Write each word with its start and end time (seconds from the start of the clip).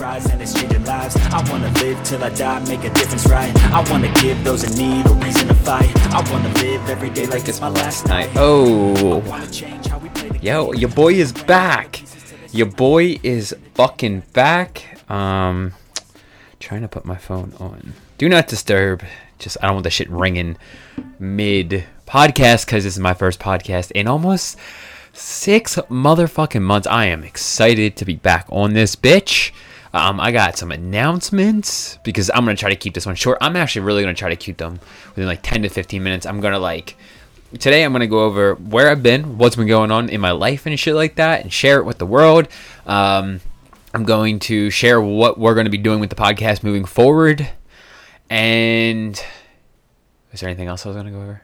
rise 0.00 0.26
and 0.26 0.42
it's 0.42 0.52
changing 0.52 0.84
lives. 0.84 1.16
I 1.16 1.42
wanna 1.50 1.70
live 1.80 2.02
till 2.04 2.22
I 2.22 2.28
die, 2.30 2.60
make 2.68 2.84
a 2.84 2.90
difference, 2.90 3.26
right? 3.28 3.54
I 3.72 3.88
wanna 3.90 4.12
give 4.20 4.42
those 4.44 4.62
in 4.64 4.76
need 4.76 5.06
a 5.06 5.14
reason 5.14 5.48
to 5.48 5.54
fight. 5.54 5.90
I 6.12 6.20
wanna 6.30 6.52
live 6.60 6.90
every 6.90 7.08
day 7.08 7.26
like 7.26 7.48
it's 7.48 7.60
my 7.62 7.68
last 7.68 8.06
night. 8.06 8.28
Oh, 8.36 9.18
Wanna 9.26 9.50
change 9.50 9.86
how 9.86 9.98
we 9.98 10.10
play 10.10 10.28
the 10.28 10.38
yo, 10.38 10.72
your 10.72 10.90
boy 10.90 11.14
is 11.14 11.32
back. 11.32 12.02
Your 12.52 12.66
boy 12.66 13.18
is 13.22 13.54
fucking 13.74 14.24
back. 14.34 15.00
Um, 15.10 15.72
trying 16.60 16.82
to 16.82 16.88
put 16.88 17.06
my 17.06 17.16
phone 17.16 17.54
on. 17.58 17.94
Do 18.18 18.28
not 18.28 18.48
disturb. 18.48 19.02
Just 19.38 19.56
I 19.62 19.66
don't 19.66 19.76
want 19.76 19.84
the 19.84 19.90
shit 19.90 20.10
ringing 20.10 20.58
mid 21.18 21.84
podcast 22.06 22.66
because 22.66 22.84
this 22.84 22.94
is 22.94 22.98
my 22.98 23.14
first 23.14 23.40
podcast 23.40 23.92
in 23.92 24.08
almost 24.08 24.58
six 25.14 25.76
motherfucking 25.76 26.62
months. 26.62 26.86
I 26.86 27.06
am 27.06 27.24
excited 27.24 27.96
to 27.96 28.04
be 28.04 28.16
back 28.16 28.46
on 28.50 28.74
this 28.74 28.94
bitch. 28.94 29.52
Um, 29.96 30.20
I 30.20 30.30
got 30.30 30.58
some 30.58 30.72
announcements 30.72 31.98
because 32.04 32.30
I'm 32.34 32.44
gonna 32.44 32.54
try 32.54 32.68
to 32.68 32.76
keep 32.76 32.92
this 32.92 33.06
one 33.06 33.14
short. 33.14 33.38
I'm 33.40 33.56
actually 33.56 33.86
really 33.86 34.02
gonna 34.02 34.12
try 34.12 34.28
to 34.28 34.36
keep 34.36 34.58
them 34.58 34.78
within 35.08 35.24
like 35.24 35.40
10 35.42 35.62
to 35.62 35.70
15 35.70 36.02
minutes. 36.02 36.26
I'm 36.26 36.40
gonna 36.42 36.58
like 36.58 36.98
today 37.58 37.82
I'm 37.82 37.92
gonna 37.92 38.06
go 38.06 38.20
over 38.20 38.56
where 38.56 38.90
I've 38.90 39.02
been, 39.02 39.38
what's 39.38 39.56
been 39.56 39.66
going 39.66 39.90
on 39.90 40.10
in 40.10 40.20
my 40.20 40.32
life 40.32 40.66
and 40.66 40.78
shit 40.78 40.94
like 40.94 41.14
that, 41.14 41.40
and 41.40 41.50
share 41.50 41.78
it 41.78 41.84
with 41.84 41.96
the 41.96 42.04
world. 42.04 42.46
Um, 42.86 43.40
I'm 43.94 44.04
going 44.04 44.38
to 44.40 44.68
share 44.68 45.00
what 45.00 45.38
we're 45.38 45.54
gonna 45.54 45.70
be 45.70 45.78
doing 45.78 45.98
with 45.98 46.10
the 46.10 46.16
podcast 46.16 46.62
moving 46.62 46.84
forward. 46.84 47.48
And 48.28 49.18
is 50.30 50.40
there 50.40 50.50
anything 50.50 50.68
else 50.68 50.84
I 50.84 50.90
was 50.90 50.96
gonna 50.96 51.10
go 51.10 51.22
over? 51.22 51.42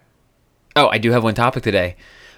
Oh, 0.77 0.89
I 0.89 0.99
do 0.99 1.11
have 1.13 1.25
one 1.25 1.35
topic 1.35 1.63
today, 1.63 1.97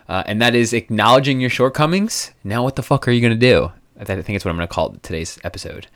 uh, 0.08 0.22
and 0.26 0.40
that 0.40 0.54
is 0.54 0.72
acknowledging 0.72 1.40
your 1.40 1.50
shortcomings. 1.50 2.30
Now, 2.44 2.62
what 2.62 2.76
the 2.76 2.84
fuck 2.84 3.08
are 3.08 3.10
you 3.10 3.20
gonna 3.20 3.34
do? 3.34 3.72
I 3.98 4.04
think 4.04 4.30
it's 4.30 4.44
what 4.44 4.50
I'm 4.50 4.56
gonna 4.56 4.68
call 4.68 4.96
today's 5.02 5.38
episode. 5.44 5.86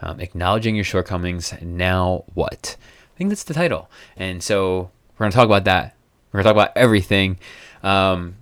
Um, 0.00 0.20
acknowledging 0.20 0.74
your 0.74 0.84
shortcomings. 0.84 1.54
Now 1.60 2.24
what? 2.34 2.76
I 3.14 3.18
think 3.18 3.30
that's 3.30 3.44
the 3.44 3.54
title. 3.54 3.90
And 4.16 4.42
so 4.42 4.90
we're 5.16 5.24
gonna 5.24 5.32
talk 5.32 5.46
about 5.46 5.64
that. 5.64 5.94
We're 6.32 6.42
gonna 6.42 6.54
talk 6.54 6.64
about 6.64 6.76
everything. 6.76 7.38
Um, 7.82 8.36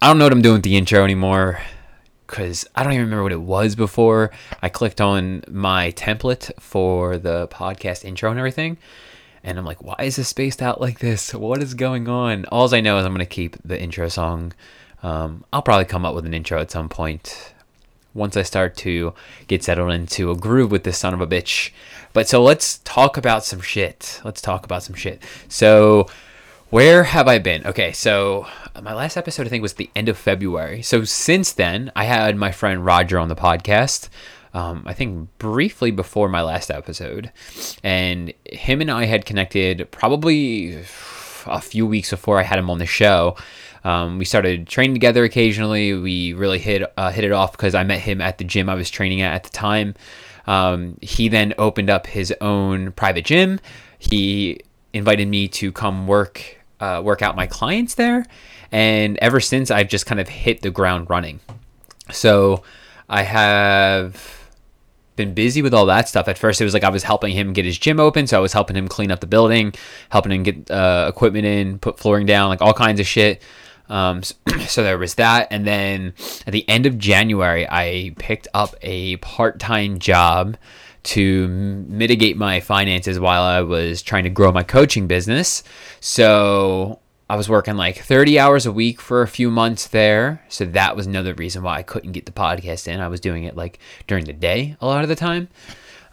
I 0.00 0.08
don't 0.08 0.18
know 0.18 0.24
what 0.24 0.32
I'm 0.32 0.42
doing 0.42 0.54
with 0.54 0.64
the 0.64 0.76
intro 0.76 1.04
anymore 1.04 1.60
because 2.26 2.66
I 2.74 2.82
don't 2.82 2.94
even 2.94 3.04
remember 3.04 3.24
what 3.24 3.32
it 3.32 3.40
was 3.40 3.76
before. 3.76 4.30
I 4.62 4.68
clicked 4.68 5.00
on 5.00 5.44
my 5.50 5.92
template 5.92 6.50
for 6.60 7.18
the 7.18 7.46
podcast 7.48 8.04
intro 8.04 8.30
and 8.30 8.38
everything. 8.38 8.78
And 9.44 9.58
I'm 9.58 9.64
like, 9.64 9.82
why 9.82 9.96
is 10.00 10.16
this 10.16 10.28
spaced 10.28 10.62
out 10.62 10.80
like 10.80 11.00
this? 11.00 11.34
What 11.34 11.62
is 11.62 11.74
going 11.74 12.08
on? 12.08 12.46
All 12.46 12.74
I 12.74 12.80
know 12.80 12.98
is 12.98 13.04
I'm 13.04 13.12
going 13.12 13.18
to 13.18 13.26
keep 13.26 13.56
the 13.64 13.78
intro 13.78 14.08
song. 14.08 14.54
Um, 15.02 15.44
I'll 15.52 15.62
probably 15.62 15.84
come 15.84 16.06
up 16.06 16.14
with 16.14 16.24
an 16.24 16.32
intro 16.32 16.60
at 16.60 16.70
some 16.70 16.88
point 16.88 17.52
once 18.14 18.36
I 18.36 18.42
start 18.42 18.76
to 18.78 19.14
get 19.46 19.64
settled 19.64 19.92
into 19.92 20.30
a 20.30 20.36
groove 20.36 20.70
with 20.70 20.84
this 20.84 20.98
son 20.98 21.14
of 21.14 21.20
a 21.20 21.26
bitch. 21.26 21.70
But 22.12 22.28
so 22.28 22.42
let's 22.42 22.78
talk 22.78 23.16
about 23.16 23.44
some 23.44 23.60
shit. 23.60 24.20
Let's 24.24 24.40
talk 24.42 24.64
about 24.64 24.82
some 24.82 24.94
shit. 24.94 25.22
So, 25.48 26.08
where 26.70 27.04
have 27.04 27.28
I 27.28 27.38
been? 27.38 27.66
Okay, 27.66 27.92
so 27.92 28.46
my 28.80 28.94
last 28.94 29.16
episode 29.16 29.46
I 29.46 29.50
think 29.50 29.62
was 29.62 29.74
the 29.74 29.90
end 29.94 30.08
of 30.08 30.16
February. 30.16 30.82
So 30.82 31.04
since 31.04 31.52
then, 31.52 31.92
I 31.94 32.04
had 32.04 32.36
my 32.36 32.52
friend 32.52 32.84
Roger 32.84 33.18
on 33.18 33.28
the 33.28 33.36
podcast. 33.36 34.08
Um, 34.54 34.82
I 34.86 34.92
think 34.92 35.28
briefly 35.38 35.90
before 35.90 36.28
my 36.28 36.42
last 36.42 36.70
episode, 36.70 37.32
and 37.82 38.32
him 38.44 38.80
and 38.82 38.90
I 38.90 39.06
had 39.06 39.24
connected 39.24 39.90
probably 39.90 40.84
a 41.46 41.60
few 41.60 41.86
weeks 41.86 42.10
before 42.10 42.38
I 42.38 42.42
had 42.42 42.58
him 42.58 42.70
on 42.70 42.78
the 42.78 42.86
show. 42.86 43.36
Um, 43.84 44.18
we 44.18 44.24
started 44.24 44.66
training 44.66 44.94
together 44.94 45.24
occasionally. 45.24 45.92
We 45.94 46.32
really 46.34 46.58
hit 46.58 46.82
uh, 46.96 47.10
hit 47.10 47.24
it 47.24 47.32
off 47.32 47.52
because 47.52 47.74
I 47.74 47.84
met 47.84 48.00
him 48.00 48.20
at 48.20 48.38
the 48.38 48.44
gym 48.44 48.68
I 48.68 48.74
was 48.74 48.90
training 48.90 49.20
at 49.20 49.34
at 49.34 49.44
the 49.44 49.50
time. 49.50 49.94
Um, 50.46 50.98
he 51.00 51.28
then 51.28 51.54
opened 51.58 51.90
up 51.90 52.06
his 52.06 52.32
own 52.40 52.92
private 52.92 53.24
gym. 53.24 53.60
He 53.98 54.60
invited 54.92 55.28
me 55.28 55.48
to 55.48 55.72
come 55.72 56.06
work 56.06 56.58
uh, 56.80 57.00
work 57.04 57.22
out 57.22 57.36
my 57.36 57.46
clients 57.46 57.94
there, 57.94 58.26
and 58.70 59.16
ever 59.18 59.40
since 59.40 59.70
I've 59.70 59.88
just 59.88 60.06
kind 60.06 60.20
of 60.20 60.28
hit 60.28 60.62
the 60.62 60.70
ground 60.70 61.10
running. 61.10 61.40
So 62.10 62.62
I 63.08 63.22
have 63.22 64.42
been 65.14 65.34
busy 65.34 65.62
with 65.62 65.74
all 65.74 65.86
that 65.86 66.08
stuff. 66.08 66.28
At 66.28 66.38
first, 66.38 66.60
it 66.60 66.64
was 66.64 66.74
like 66.74 66.84
I 66.84 66.88
was 66.88 67.02
helping 67.02 67.32
him 67.34 67.52
get 67.52 67.64
his 67.64 67.78
gym 67.78 68.00
open, 68.00 68.26
so 68.26 68.36
I 68.36 68.40
was 68.40 68.52
helping 68.52 68.76
him 68.76 68.88
clean 68.88 69.10
up 69.10 69.20
the 69.20 69.26
building, 69.26 69.74
helping 70.08 70.32
him 70.32 70.42
get 70.42 70.70
uh, 70.70 71.06
equipment 71.08 71.46
in, 71.46 71.78
put 71.78 71.98
flooring 71.98 72.26
down, 72.26 72.48
like 72.48 72.62
all 72.62 72.74
kinds 72.74 73.00
of 73.00 73.06
shit. 73.06 73.42
Um, 73.88 74.22
so, 74.22 74.34
so 74.66 74.82
there 74.82 74.98
was 74.98 75.14
that, 75.14 75.48
and 75.50 75.66
then 75.66 76.14
at 76.46 76.52
the 76.52 76.68
end 76.68 76.86
of 76.86 76.98
January, 76.98 77.66
I 77.68 78.14
picked 78.18 78.48
up 78.54 78.74
a 78.82 79.16
part-time 79.16 79.98
job 79.98 80.56
to 81.04 81.48
mitigate 81.48 82.36
my 82.36 82.60
finances 82.60 83.18
while 83.18 83.42
I 83.42 83.60
was 83.62 84.02
trying 84.02 84.24
to 84.24 84.30
grow 84.30 84.52
my 84.52 84.62
coaching 84.62 85.06
business. 85.06 85.62
So 86.00 87.00
I 87.28 87.36
was 87.36 87.48
working 87.48 87.76
like 87.76 87.98
30 87.98 88.38
hours 88.38 88.66
a 88.66 88.72
week 88.72 89.00
for 89.00 89.22
a 89.22 89.28
few 89.28 89.50
months 89.50 89.88
there. 89.88 90.44
So 90.48 90.64
that 90.66 90.94
was 90.94 91.06
another 91.06 91.34
reason 91.34 91.62
why 91.62 91.78
I 91.78 91.82
couldn't 91.82 92.12
get 92.12 92.26
the 92.26 92.32
podcast 92.32 92.86
in. 92.86 93.00
I 93.00 93.08
was 93.08 93.20
doing 93.20 93.44
it 93.44 93.56
like 93.56 93.78
during 94.06 94.26
the 94.26 94.32
day 94.32 94.76
a 94.80 94.86
lot 94.86 95.02
of 95.02 95.08
the 95.08 95.16
time. 95.16 95.48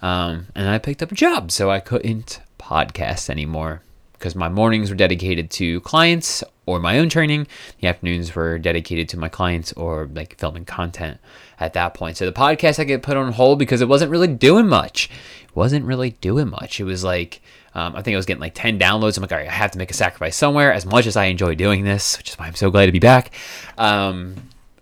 Um, 0.02 0.48
and 0.56 0.70
I 0.70 0.78
picked 0.78 1.04
up 1.04 1.12
a 1.12 1.16
job, 1.16 1.52
so 1.52 1.70
I 1.70 1.82
couldn't 1.82 2.40
podcast 2.58 3.30
anymore 3.30 3.82
because 4.14 4.36
my 4.36 4.50
mornings 4.50 4.90
were 4.90 4.96
dedicated 4.96 5.50
to 5.52 5.82
clients 5.82 6.44
or 6.70 6.80
my 6.80 7.00
own 7.00 7.10
training. 7.10 7.48
The 7.80 7.88
afternoons 7.88 8.36
were 8.36 8.60
dedicated 8.60 9.10
to 9.10 9.20
my 9.20 9.30
clients 9.30 9.74
or 9.74 10.10
like 10.14 10.38
filming 10.38 10.66
content 10.66 11.20
at 11.60 11.74
that 11.74 11.94
point. 11.94 12.18
So 12.18 12.26
the 12.26 12.32
podcast 12.32 12.80
I 12.80 12.84
get 12.84 13.02
put 13.02 13.18
on 13.18 13.32
hold 13.34 13.60
because 13.60 13.82
it 13.82 13.88
wasn't 13.88 14.12
really 14.12 14.28
doing 14.28 14.68
much. 14.68 15.10
It 15.44 15.56
wasn't 15.56 15.86
really 15.86 16.12
doing 16.12 16.50
much. 16.50 16.80
It 16.80 16.86
was 16.86 17.04
like 17.04 17.42
um, 17.74 17.96
I 17.96 18.02
think 18.02 18.16
I 18.16 18.18
was 18.18 18.26
getting 18.26 18.42
like 18.42 18.56
10 18.56 18.80
downloads. 18.80 19.18
I'm 19.18 19.22
like, 19.22 19.32
all 19.32 19.38
right, 19.38 19.48
I 19.48 19.52
have 19.52 19.72
to 19.72 19.78
make 19.78 19.92
a 19.92 19.94
sacrifice 19.94 20.36
somewhere. 20.36 20.74
As 20.74 20.86
much 20.86 21.06
as 21.06 21.16
I 21.16 21.26
enjoy 21.26 21.56
doing 21.56 21.84
this, 21.84 22.18
which 22.18 22.30
is 22.30 22.36
why 22.40 22.48
I'm 22.48 22.56
so 22.56 22.72
glad 22.72 22.88
to 22.88 22.92
be 22.92 23.00
back, 23.00 23.32
um, 23.78 24.36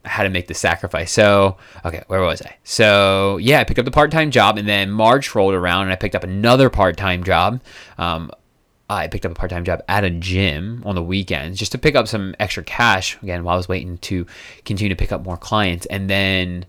I 0.06 0.10
had 0.10 0.24
to 0.24 0.30
make 0.30 0.48
the 0.48 0.54
sacrifice. 0.54 1.12
So, 1.12 1.58
okay, 1.84 2.04
where 2.08 2.22
was 2.22 2.42
I? 2.42 2.56
So, 2.64 3.38
yeah, 3.38 3.60
I 3.60 3.66
picked 3.66 3.78
up 3.78 3.86
the 3.86 3.92
part 3.92 4.10
time 4.10 4.32
job, 4.32 4.58
and 4.58 4.68
then 4.68 4.90
March 4.90 5.36
rolled 5.36 5.54
around, 5.54 5.84
and 5.84 5.92
I 5.92 5.96
picked 5.96 6.16
up 6.16 6.24
another 6.24 6.70
part 6.70 6.96
time 6.96 7.24
job. 7.24 7.62
Um, 7.98 8.32
I 8.90 9.08
picked 9.08 9.26
up 9.26 9.32
a 9.32 9.36
part 9.36 9.52
time 9.52 9.66
job 9.66 9.84
at 9.88 10.04
a 10.04 10.10
gym 10.10 10.82
on 10.86 10.96
the 10.96 11.04
weekends 11.04 11.60
just 11.60 11.74
to 11.74 11.78
pick 11.78 11.96
up 11.96 12.08
some 12.08 12.36
extra 12.40 12.64
cash 12.64 13.18
again 13.22 13.44
while 13.44 13.56
I 13.56 13.58
was 13.58 13.68
waiting 13.68 13.98
to 14.00 14.26
continue 14.64 14.90
to 14.90 14.96
pick 14.96 15.12
up 15.12 15.24
more 15.24 15.38
clients. 15.38 15.86
And 15.88 16.10
then 16.10 16.66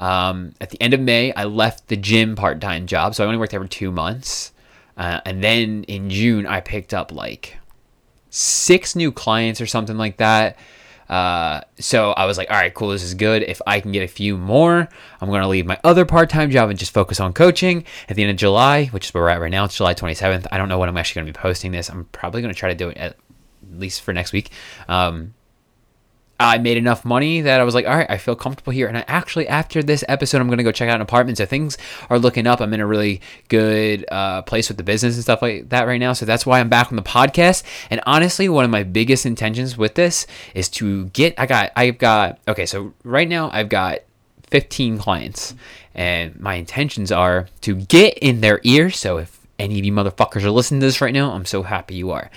um, 0.00 0.54
at 0.60 0.70
the 0.70 0.82
end 0.82 0.94
of 0.94 1.00
May, 1.00 1.32
I 1.34 1.44
left 1.44 1.88
the 1.88 1.96
gym 1.96 2.34
part 2.34 2.60
time 2.60 2.86
job. 2.86 3.14
So 3.14 3.22
I 3.22 3.26
only 3.26 3.38
worked 3.38 3.52
there 3.52 3.60
for 3.60 3.68
two 3.68 3.92
months. 3.92 4.52
Uh, 4.96 5.20
and 5.24 5.44
then 5.44 5.84
in 5.84 6.10
June, 6.10 6.46
I 6.46 6.60
picked 6.60 6.92
up 6.92 7.12
like 7.12 7.56
six 8.30 8.96
new 8.96 9.12
clients 9.12 9.60
or 9.60 9.66
something 9.66 9.96
like 9.96 10.16
that. 10.16 10.58
Uh, 11.10 11.60
so 11.78 12.12
I 12.12 12.24
was 12.24 12.38
like, 12.38 12.50
all 12.50 12.56
right, 12.56 12.72
cool, 12.72 12.88
this 12.90 13.02
is 13.02 13.14
good. 13.14 13.42
If 13.42 13.60
I 13.66 13.80
can 13.80 13.90
get 13.90 14.04
a 14.04 14.08
few 14.08 14.38
more, 14.38 14.88
I'm 15.20 15.28
going 15.28 15.42
to 15.42 15.48
leave 15.48 15.66
my 15.66 15.78
other 15.82 16.04
part 16.04 16.30
time 16.30 16.50
job 16.50 16.70
and 16.70 16.78
just 16.78 16.94
focus 16.94 17.18
on 17.18 17.32
coaching. 17.32 17.84
At 18.08 18.14
the 18.14 18.22
end 18.22 18.30
of 18.30 18.36
July, 18.36 18.86
which 18.86 19.08
is 19.08 19.14
where 19.14 19.24
we're 19.24 19.30
at 19.30 19.40
right 19.40 19.50
now, 19.50 19.64
it's 19.64 19.76
July 19.76 19.92
27th. 19.92 20.46
I 20.52 20.56
don't 20.56 20.68
know 20.68 20.78
when 20.78 20.88
I'm 20.88 20.96
actually 20.96 21.22
going 21.22 21.32
to 21.32 21.38
be 21.38 21.42
posting 21.42 21.72
this. 21.72 21.90
I'm 21.90 22.04
probably 22.12 22.42
going 22.42 22.54
to 22.54 22.58
try 22.58 22.68
to 22.68 22.76
do 22.76 22.90
it 22.90 22.96
at 22.96 23.16
least 23.72 24.02
for 24.02 24.14
next 24.14 24.32
week. 24.32 24.50
Um, 24.88 25.34
I 26.40 26.56
made 26.56 26.78
enough 26.78 27.04
money 27.04 27.42
that 27.42 27.60
I 27.60 27.64
was 27.64 27.74
like, 27.74 27.86
all 27.86 27.94
right, 27.94 28.08
I 28.08 28.16
feel 28.16 28.34
comfortable 28.34 28.72
here. 28.72 28.88
And 28.88 28.96
I 28.96 29.04
actually, 29.06 29.46
after 29.46 29.82
this 29.82 30.02
episode, 30.08 30.40
I'm 30.40 30.46
going 30.46 30.56
to 30.56 30.64
go 30.64 30.72
check 30.72 30.88
out 30.88 30.94
an 30.94 31.02
apartment. 31.02 31.36
So 31.36 31.44
things 31.44 31.76
are 32.08 32.18
looking 32.18 32.46
up. 32.46 32.62
I'm 32.62 32.72
in 32.72 32.80
a 32.80 32.86
really 32.86 33.20
good 33.48 34.06
uh, 34.10 34.40
place 34.42 34.68
with 34.68 34.78
the 34.78 34.82
business 34.82 35.16
and 35.16 35.22
stuff 35.22 35.42
like 35.42 35.68
that 35.68 35.86
right 35.86 36.00
now. 36.00 36.14
So 36.14 36.24
that's 36.24 36.46
why 36.46 36.58
I'm 36.58 36.70
back 36.70 36.90
on 36.90 36.96
the 36.96 37.02
podcast. 37.02 37.62
And 37.90 38.00
honestly, 38.06 38.48
one 38.48 38.64
of 38.64 38.70
my 38.70 38.84
biggest 38.84 39.26
intentions 39.26 39.76
with 39.76 39.96
this 39.96 40.26
is 40.54 40.70
to 40.70 41.06
get, 41.08 41.34
I 41.36 41.44
got, 41.44 41.72
I've 41.76 41.98
got, 41.98 42.38
okay, 42.48 42.64
so 42.64 42.94
right 43.04 43.28
now 43.28 43.50
I've 43.52 43.68
got 43.68 43.98
15 44.48 44.96
clients. 44.96 45.54
And 45.94 46.40
my 46.40 46.54
intentions 46.54 47.12
are 47.12 47.48
to 47.60 47.74
get 47.74 48.16
in 48.16 48.40
their 48.40 48.60
ear. 48.64 48.88
So 48.88 49.18
if 49.18 49.46
any 49.58 49.78
of 49.78 49.84
you 49.84 49.92
motherfuckers 49.92 50.44
are 50.44 50.50
listening 50.50 50.80
to 50.80 50.86
this 50.86 51.02
right 51.02 51.12
now, 51.12 51.32
I'm 51.32 51.44
so 51.44 51.64
happy 51.64 51.96
you 51.96 52.12
are. 52.12 52.30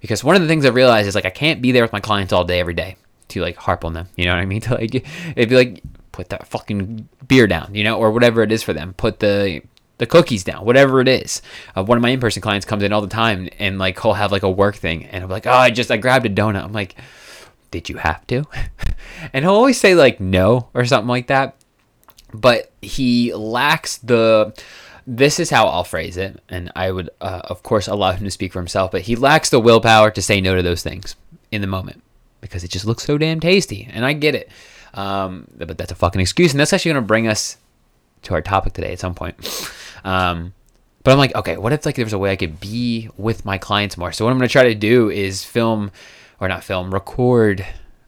Because 0.00 0.22
one 0.22 0.36
of 0.36 0.42
the 0.42 0.46
things 0.46 0.64
I 0.64 0.68
realized 0.68 1.08
is 1.08 1.16
like 1.16 1.26
I 1.26 1.30
can't 1.30 1.60
be 1.60 1.72
there 1.72 1.82
with 1.82 1.92
my 1.92 1.98
clients 1.98 2.32
all 2.32 2.44
day, 2.44 2.60
every 2.60 2.74
day 2.74 2.94
to 3.28 3.40
like 3.40 3.56
harp 3.56 3.84
on 3.84 3.92
them. 3.92 4.08
You 4.16 4.26
know 4.26 4.34
what 4.34 4.40
I 4.40 4.46
mean? 4.46 4.60
To 4.68 4.74
like, 4.74 4.94
it'd 4.94 5.48
be 5.48 5.56
like 5.56 5.82
put 6.12 6.30
that 6.30 6.48
fucking 6.48 7.08
beer 7.28 7.46
down, 7.46 7.74
you 7.74 7.84
know, 7.84 7.96
or 7.96 8.10
whatever 8.10 8.42
it 8.42 8.50
is 8.50 8.62
for 8.62 8.72
them. 8.72 8.92
Put 8.94 9.20
the 9.20 9.62
the 9.98 10.06
cookies 10.06 10.44
down, 10.44 10.64
whatever 10.64 11.00
it 11.00 11.08
is. 11.08 11.42
Uh, 11.76 11.84
one 11.84 11.98
of 11.98 12.02
my 12.02 12.10
in-person 12.10 12.40
clients 12.42 12.66
comes 12.66 12.82
in 12.82 12.92
all 12.92 13.00
the 13.00 13.08
time, 13.08 13.48
and 13.58 13.78
like 13.78 14.00
he'll 14.00 14.14
have 14.14 14.32
like 14.32 14.42
a 14.42 14.50
work 14.50 14.76
thing, 14.76 15.06
and 15.06 15.22
I'm 15.22 15.30
like, 15.30 15.46
oh, 15.46 15.52
I 15.52 15.70
just 15.70 15.90
I 15.90 15.96
grabbed 15.96 16.26
a 16.26 16.30
donut. 16.30 16.64
I'm 16.64 16.72
like, 16.72 16.96
did 17.70 17.88
you 17.88 17.98
have 17.98 18.26
to? 18.28 18.44
and 19.32 19.44
he'll 19.44 19.54
always 19.54 19.78
say 19.78 19.94
like 19.94 20.18
no 20.20 20.68
or 20.74 20.84
something 20.84 21.08
like 21.08 21.28
that, 21.28 21.56
but 22.32 22.72
he 22.82 23.32
lacks 23.34 23.98
the. 23.98 24.54
This 25.10 25.40
is 25.40 25.48
how 25.48 25.68
I'll 25.68 25.84
phrase 25.84 26.18
it, 26.18 26.42
and 26.50 26.70
I 26.76 26.90
would, 26.90 27.08
uh, 27.22 27.40
of 27.44 27.62
course, 27.62 27.88
allow 27.88 28.12
him 28.12 28.24
to 28.24 28.30
speak 28.30 28.52
for 28.52 28.58
himself. 28.58 28.90
But 28.90 29.02
he 29.02 29.16
lacks 29.16 29.48
the 29.48 29.58
willpower 29.58 30.10
to 30.10 30.20
say 30.20 30.38
no 30.38 30.54
to 30.54 30.62
those 30.62 30.82
things 30.82 31.16
in 31.50 31.62
the 31.62 31.66
moment 31.66 32.02
because 32.40 32.64
it 32.64 32.70
just 32.70 32.84
looks 32.84 33.04
so 33.04 33.18
damn 33.18 33.40
tasty. 33.40 33.88
And 33.92 34.04
I 34.04 34.12
get 34.12 34.34
it. 34.34 34.50
Um, 34.94 35.46
but 35.56 35.76
that's 35.78 35.92
a 35.92 35.96
fucking 35.96 36.20
excuse. 36.20 36.52
And 36.52 36.60
that's 36.60 36.72
actually 36.72 36.92
going 36.92 37.02
to 37.02 37.06
bring 37.06 37.28
us 37.28 37.56
to 38.22 38.34
our 38.34 38.42
topic 38.42 38.72
today 38.72 38.92
at 38.92 38.98
some 38.98 39.14
point. 39.14 39.36
Um, 40.04 40.54
but 41.02 41.12
I'm 41.12 41.18
like, 41.18 41.34
okay, 41.34 41.56
what 41.56 41.72
if 41.72 41.86
like 41.86 41.96
there 41.96 42.04
was 42.04 42.12
a 42.12 42.18
way 42.18 42.30
I 42.30 42.36
could 42.36 42.60
be 42.60 43.08
with 43.16 43.44
my 43.44 43.58
clients 43.58 43.96
more? 43.96 44.12
So 44.12 44.24
what 44.24 44.30
I'm 44.30 44.38
gonna 44.38 44.48
try 44.48 44.64
to 44.64 44.74
do 44.74 45.10
is 45.10 45.44
film, 45.44 45.90
or 46.40 46.48
not 46.48 46.64
film, 46.64 46.92
record. 46.92 47.64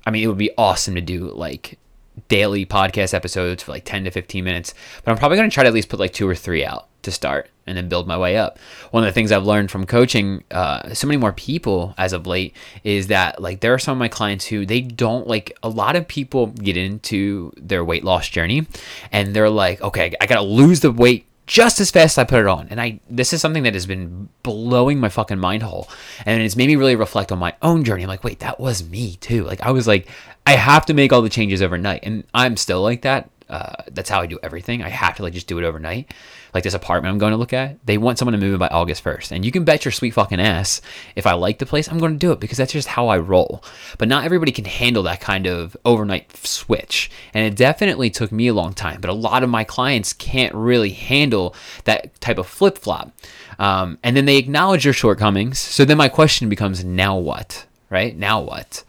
I 0.06 0.10
mean, 0.10 0.22
it 0.22 0.26
would 0.26 0.38
be 0.38 0.50
awesome 0.58 0.94
to 0.96 1.00
do 1.00 1.30
like 1.30 1.78
daily 2.28 2.66
podcast 2.66 3.14
episodes 3.14 3.62
for 3.62 3.72
like 3.72 3.84
10 3.84 4.04
to 4.04 4.10
15 4.10 4.44
minutes, 4.44 4.74
but 5.04 5.10
I'm 5.10 5.18
probably 5.18 5.36
gonna 5.36 5.50
try 5.50 5.62
to 5.62 5.68
at 5.68 5.74
least 5.74 5.88
put 5.88 6.00
like 6.00 6.12
two 6.12 6.28
or 6.28 6.34
three 6.34 6.64
out 6.64 6.88
to 7.02 7.10
start 7.10 7.50
and 7.66 7.76
then 7.76 7.88
build 7.88 8.06
my 8.06 8.18
way 8.18 8.36
up. 8.36 8.58
One 8.90 9.04
of 9.04 9.08
the 9.08 9.12
things 9.12 9.32
I've 9.32 9.44
learned 9.44 9.70
from 9.70 9.86
coaching 9.86 10.44
uh, 10.50 10.92
so 10.92 11.06
many 11.06 11.16
more 11.16 11.32
people 11.32 11.94
as 11.96 12.12
of 12.12 12.26
late 12.26 12.54
is 12.84 13.06
that 13.06 13.40
like 13.40 13.60
there 13.60 13.72
are 13.72 13.78
some 13.78 13.92
of 13.92 13.98
my 13.98 14.08
clients 14.08 14.46
who 14.46 14.66
they 14.66 14.80
don't 14.80 15.26
like 15.26 15.56
a 15.62 15.68
lot 15.68 15.96
of 15.96 16.08
people 16.08 16.48
get 16.48 16.76
into 16.76 17.52
their 17.56 17.84
weight 17.84 18.04
loss 18.04 18.28
journey 18.28 18.66
and 19.12 19.34
they're 19.34 19.50
like, 19.50 19.80
okay, 19.82 20.14
I 20.20 20.26
gotta 20.26 20.42
lose 20.42 20.80
the 20.80 20.90
weight 20.90 21.26
just 21.50 21.80
as 21.80 21.90
fast 21.90 22.16
as 22.16 22.18
I 22.18 22.24
put 22.24 22.38
it 22.38 22.46
on. 22.46 22.68
And 22.70 22.80
I 22.80 23.00
this 23.10 23.32
is 23.32 23.40
something 23.40 23.64
that 23.64 23.74
has 23.74 23.84
been 23.84 24.28
blowing 24.44 25.00
my 25.00 25.08
fucking 25.08 25.40
mind 25.40 25.64
hole. 25.64 25.88
And 26.24 26.40
it's 26.40 26.54
made 26.54 26.68
me 26.68 26.76
really 26.76 26.94
reflect 26.94 27.32
on 27.32 27.40
my 27.40 27.56
own 27.60 27.82
journey. 27.82 28.04
I'm 28.04 28.08
like, 28.08 28.22
wait, 28.22 28.38
that 28.38 28.60
was 28.60 28.88
me 28.88 29.16
too. 29.16 29.42
Like 29.42 29.60
I 29.60 29.72
was 29.72 29.88
like, 29.88 30.06
I 30.46 30.52
have 30.52 30.86
to 30.86 30.94
make 30.94 31.12
all 31.12 31.22
the 31.22 31.28
changes 31.28 31.60
overnight. 31.60 32.04
And 32.04 32.22
I'm 32.32 32.56
still 32.56 32.82
like 32.82 33.02
that. 33.02 33.28
Uh, 33.50 33.82
that's 33.90 34.08
how 34.08 34.20
I 34.20 34.26
do 34.26 34.38
everything. 34.42 34.82
I 34.82 34.88
have 34.88 35.16
to 35.16 35.22
like 35.22 35.34
just 35.34 35.48
do 35.48 35.58
it 35.58 35.64
overnight 35.64 36.12
like 36.54 36.64
this 36.64 36.74
apartment 36.74 37.12
I'm 37.12 37.18
going 37.18 37.32
to 37.32 37.36
look 37.36 37.52
at, 37.52 37.84
they 37.86 37.98
want 37.98 38.18
someone 38.18 38.32
to 38.32 38.38
move 38.38 38.54
in 38.54 38.58
by 38.58 38.68
August 38.68 39.04
1st. 39.04 39.32
And 39.32 39.44
you 39.44 39.52
can 39.52 39.64
bet 39.64 39.84
your 39.84 39.92
sweet 39.92 40.12
fucking 40.12 40.40
ass 40.40 40.80
if 41.16 41.26
I 41.26 41.32
like 41.32 41.58
the 41.58 41.66
place, 41.66 41.88
I'm 41.88 41.98
going 41.98 42.12
to 42.12 42.18
do 42.18 42.32
it 42.32 42.40
because 42.40 42.58
that's 42.58 42.72
just 42.72 42.88
how 42.88 43.08
I 43.08 43.18
roll. 43.18 43.62
But 43.98 44.08
not 44.08 44.24
everybody 44.24 44.52
can 44.52 44.64
handle 44.64 45.02
that 45.04 45.20
kind 45.20 45.46
of 45.46 45.76
overnight 45.84 46.36
switch. 46.36 47.10
And 47.34 47.44
it 47.44 47.56
definitely 47.56 48.10
took 48.10 48.32
me 48.32 48.48
a 48.48 48.54
long 48.54 48.74
time, 48.74 49.00
but 49.00 49.10
a 49.10 49.14
lot 49.14 49.42
of 49.42 49.50
my 49.50 49.64
clients 49.64 50.12
can't 50.12 50.54
really 50.54 50.90
handle 50.90 51.54
that 51.84 52.20
type 52.20 52.38
of 52.38 52.46
flip 52.46 52.78
flop. 52.78 53.12
Um, 53.58 53.98
and 54.02 54.16
then 54.16 54.24
they 54.24 54.36
acknowledge 54.36 54.84
your 54.84 54.94
shortcomings. 54.94 55.58
So 55.58 55.84
then 55.84 55.98
my 55.98 56.08
question 56.08 56.48
becomes 56.48 56.84
now 56.84 57.16
what? 57.16 57.66
Right? 57.90 58.16
Now 58.16 58.40
what? 58.40 58.84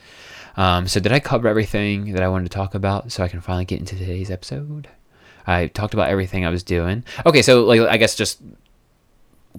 Um, 0.57 0.87
so 0.87 0.99
did 0.99 1.11
I 1.11 1.19
cover 1.19 1.47
everything 1.47 2.13
that 2.13 2.23
I 2.23 2.27
wanted 2.27 2.51
to 2.51 2.55
talk 2.55 2.75
about 2.75 3.11
so 3.11 3.23
I 3.23 3.27
can 3.27 3.41
finally 3.41 3.65
get 3.65 3.79
into 3.79 3.95
today's 3.95 4.31
episode? 4.31 4.89
I 5.47 5.67
talked 5.67 5.93
about 5.93 6.09
everything 6.09 6.45
I 6.45 6.49
was 6.49 6.63
doing. 6.63 7.03
Okay, 7.25 7.41
so 7.41 7.63
like 7.63 7.81
I 7.81 7.97
guess 7.97 8.15
just 8.15 8.41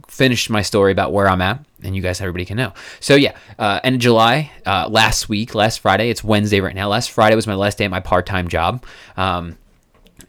finished 0.08 0.48
my 0.48 0.62
story 0.62 0.92
about 0.92 1.12
where 1.12 1.28
I'm 1.28 1.42
at, 1.42 1.64
and 1.82 1.94
you 1.94 2.02
guys, 2.02 2.20
everybody 2.20 2.44
can 2.44 2.56
know. 2.56 2.72
So 3.00 3.14
yeah, 3.14 3.36
uh, 3.58 3.80
end 3.82 3.96
of 3.96 4.00
July, 4.00 4.50
uh, 4.64 4.88
last 4.88 5.28
week, 5.28 5.54
last 5.54 5.80
Friday. 5.80 6.10
It's 6.10 6.24
Wednesday 6.24 6.60
right 6.60 6.74
now. 6.74 6.88
Last 6.88 7.10
Friday 7.10 7.36
was 7.36 7.46
my 7.46 7.54
last 7.54 7.78
day 7.78 7.84
at 7.84 7.90
my 7.90 8.00
part-time 8.00 8.48
job, 8.48 8.84
um, 9.16 9.58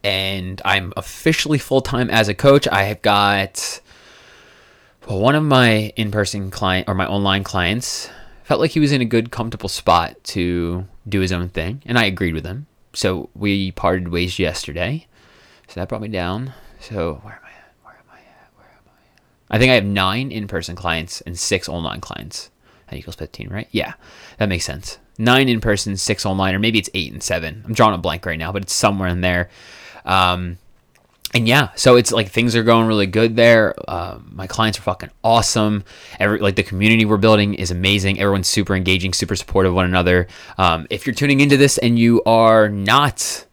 and 0.03 0.61
I'm 0.65 0.93
officially 0.97 1.59
full-time 1.59 2.09
as 2.09 2.27
a 2.27 2.33
coach. 2.33 2.67
I 2.67 2.83
have 2.83 3.01
got 3.01 3.79
well, 5.07 5.19
one 5.19 5.35
of 5.35 5.43
my 5.43 5.93
in-person 5.95 6.51
client 6.51 6.87
or 6.87 6.95
my 6.95 7.05
online 7.05 7.43
clients 7.43 8.09
felt 8.43 8.59
like 8.61 8.71
he 8.71 8.79
was 8.79 8.91
in 8.91 9.01
a 9.01 9.05
good, 9.05 9.31
comfortable 9.31 9.69
spot 9.69 10.23
to 10.25 10.87
do 11.07 11.19
his 11.19 11.31
own 11.31 11.49
thing, 11.49 11.81
and 11.85 11.97
I 11.97 12.05
agreed 12.05 12.33
with 12.33 12.45
him. 12.45 12.67
So 12.93 13.29
we 13.33 13.71
parted 13.71 14.09
ways 14.09 14.37
yesterday. 14.39 15.07
So 15.67 15.79
that 15.79 15.89
brought 15.89 16.01
me 16.01 16.07
down. 16.07 16.53
So 16.79 17.19
where 17.23 17.33
am 17.33 17.41
I 17.43 17.49
at? 17.49 17.73
Where 17.81 17.93
am 17.93 18.05
I 18.11 18.19
at? 18.19 18.51
Where 18.55 18.67
am 18.67 18.83
I 18.87 19.01
at? 19.15 19.55
I 19.55 19.57
think 19.57 19.71
I 19.71 19.75
have 19.75 19.85
nine 19.85 20.31
in 20.31 20.47
person 20.47 20.75
clients 20.75 21.21
and 21.21 21.37
six 21.37 21.67
online 21.67 22.01
clients. 22.01 22.51
That 22.89 22.97
equals 22.97 23.15
15, 23.15 23.49
right? 23.49 23.67
Yeah, 23.71 23.93
that 24.37 24.49
makes 24.49 24.65
sense. 24.65 24.99
Nine 25.17 25.47
in 25.47 25.61
person, 25.61 25.95
six 25.97 26.25
online, 26.25 26.53
or 26.53 26.59
maybe 26.59 26.79
it's 26.79 26.89
eight 26.93 27.13
and 27.13 27.23
seven. 27.23 27.63
I'm 27.65 27.73
drawing 27.73 27.95
a 27.95 27.99
blank 27.99 28.25
right 28.25 28.37
now, 28.37 28.51
but 28.51 28.63
it's 28.63 28.73
somewhere 28.73 29.07
in 29.07 29.21
there. 29.21 29.49
Um, 30.05 30.57
and 31.33 31.47
yeah, 31.47 31.69
so 31.75 31.95
it's 31.95 32.11
like 32.11 32.29
things 32.29 32.55
are 32.55 32.63
going 32.63 32.87
really 32.87 33.07
good 33.07 33.35
there. 33.35 33.73
Uh, 33.87 34.19
my 34.31 34.45
clients 34.45 34.77
are 34.77 34.83
fucking 34.83 35.09
awesome. 35.23 35.83
Every 36.19 36.39
like 36.39 36.55
the 36.55 36.63
community 36.63 37.05
we're 37.05 37.17
building 37.17 37.55
is 37.55 37.71
amazing. 37.71 38.19
Everyone's 38.19 38.47
super 38.47 38.75
engaging, 38.75 39.13
super 39.13 39.35
supportive 39.35 39.71
of 39.71 39.75
one 39.75 39.85
another. 39.85 40.27
Um, 40.57 40.85
if 40.89 41.07
you're 41.07 41.15
tuning 41.15 41.39
into 41.39 41.57
this 41.57 41.77
and 41.79 41.97
you 41.97 42.21
are 42.25 42.69
not 42.69 43.45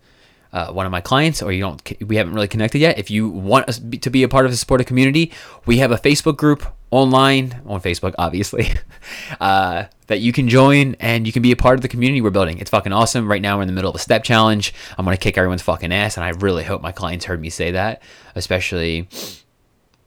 uh, 0.52 0.72
one 0.72 0.86
of 0.86 0.92
my 0.92 1.00
clients 1.00 1.42
or 1.42 1.52
you 1.52 1.60
don't 1.60 1.82
we 2.06 2.16
haven't 2.16 2.34
really 2.34 2.48
connected 2.48 2.78
yet 2.78 2.98
if 2.98 3.10
you 3.10 3.28
want 3.28 3.68
us 3.68 3.80
to 4.00 4.10
be 4.10 4.22
a 4.22 4.28
part 4.28 4.44
of 4.44 4.50
the 4.50 4.56
supportive 4.56 4.86
community 4.86 5.30
we 5.64 5.78
have 5.78 5.92
a 5.92 5.96
facebook 5.96 6.36
group 6.36 6.64
online 6.90 7.60
on 7.66 7.80
facebook 7.80 8.14
obviously 8.18 8.68
uh, 9.40 9.84
that 10.08 10.20
you 10.20 10.32
can 10.32 10.48
join 10.48 10.96
and 10.98 11.26
you 11.26 11.32
can 11.32 11.42
be 11.42 11.52
a 11.52 11.56
part 11.56 11.76
of 11.76 11.82
the 11.82 11.88
community 11.88 12.20
we're 12.20 12.30
building 12.30 12.58
it's 12.58 12.70
fucking 12.70 12.92
awesome 12.92 13.28
right 13.28 13.42
now 13.42 13.56
we're 13.56 13.62
in 13.62 13.68
the 13.68 13.74
middle 13.74 13.90
of 13.90 13.96
a 13.96 14.00
step 14.00 14.24
challenge 14.24 14.74
i'm 14.98 15.04
gonna 15.04 15.16
kick 15.16 15.38
everyone's 15.38 15.62
fucking 15.62 15.92
ass 15.92 16.16
and 16.16 16.24
i 16.24 16.30
really 16.30 16.64
hope 16.64 16.82
my 16.82 16.92
clients 16.92 17.24
heard 17.24 17.40
me 17.40 17.50
say 17.50 17.70
that 17.70 18.02
especially 18.34 19.08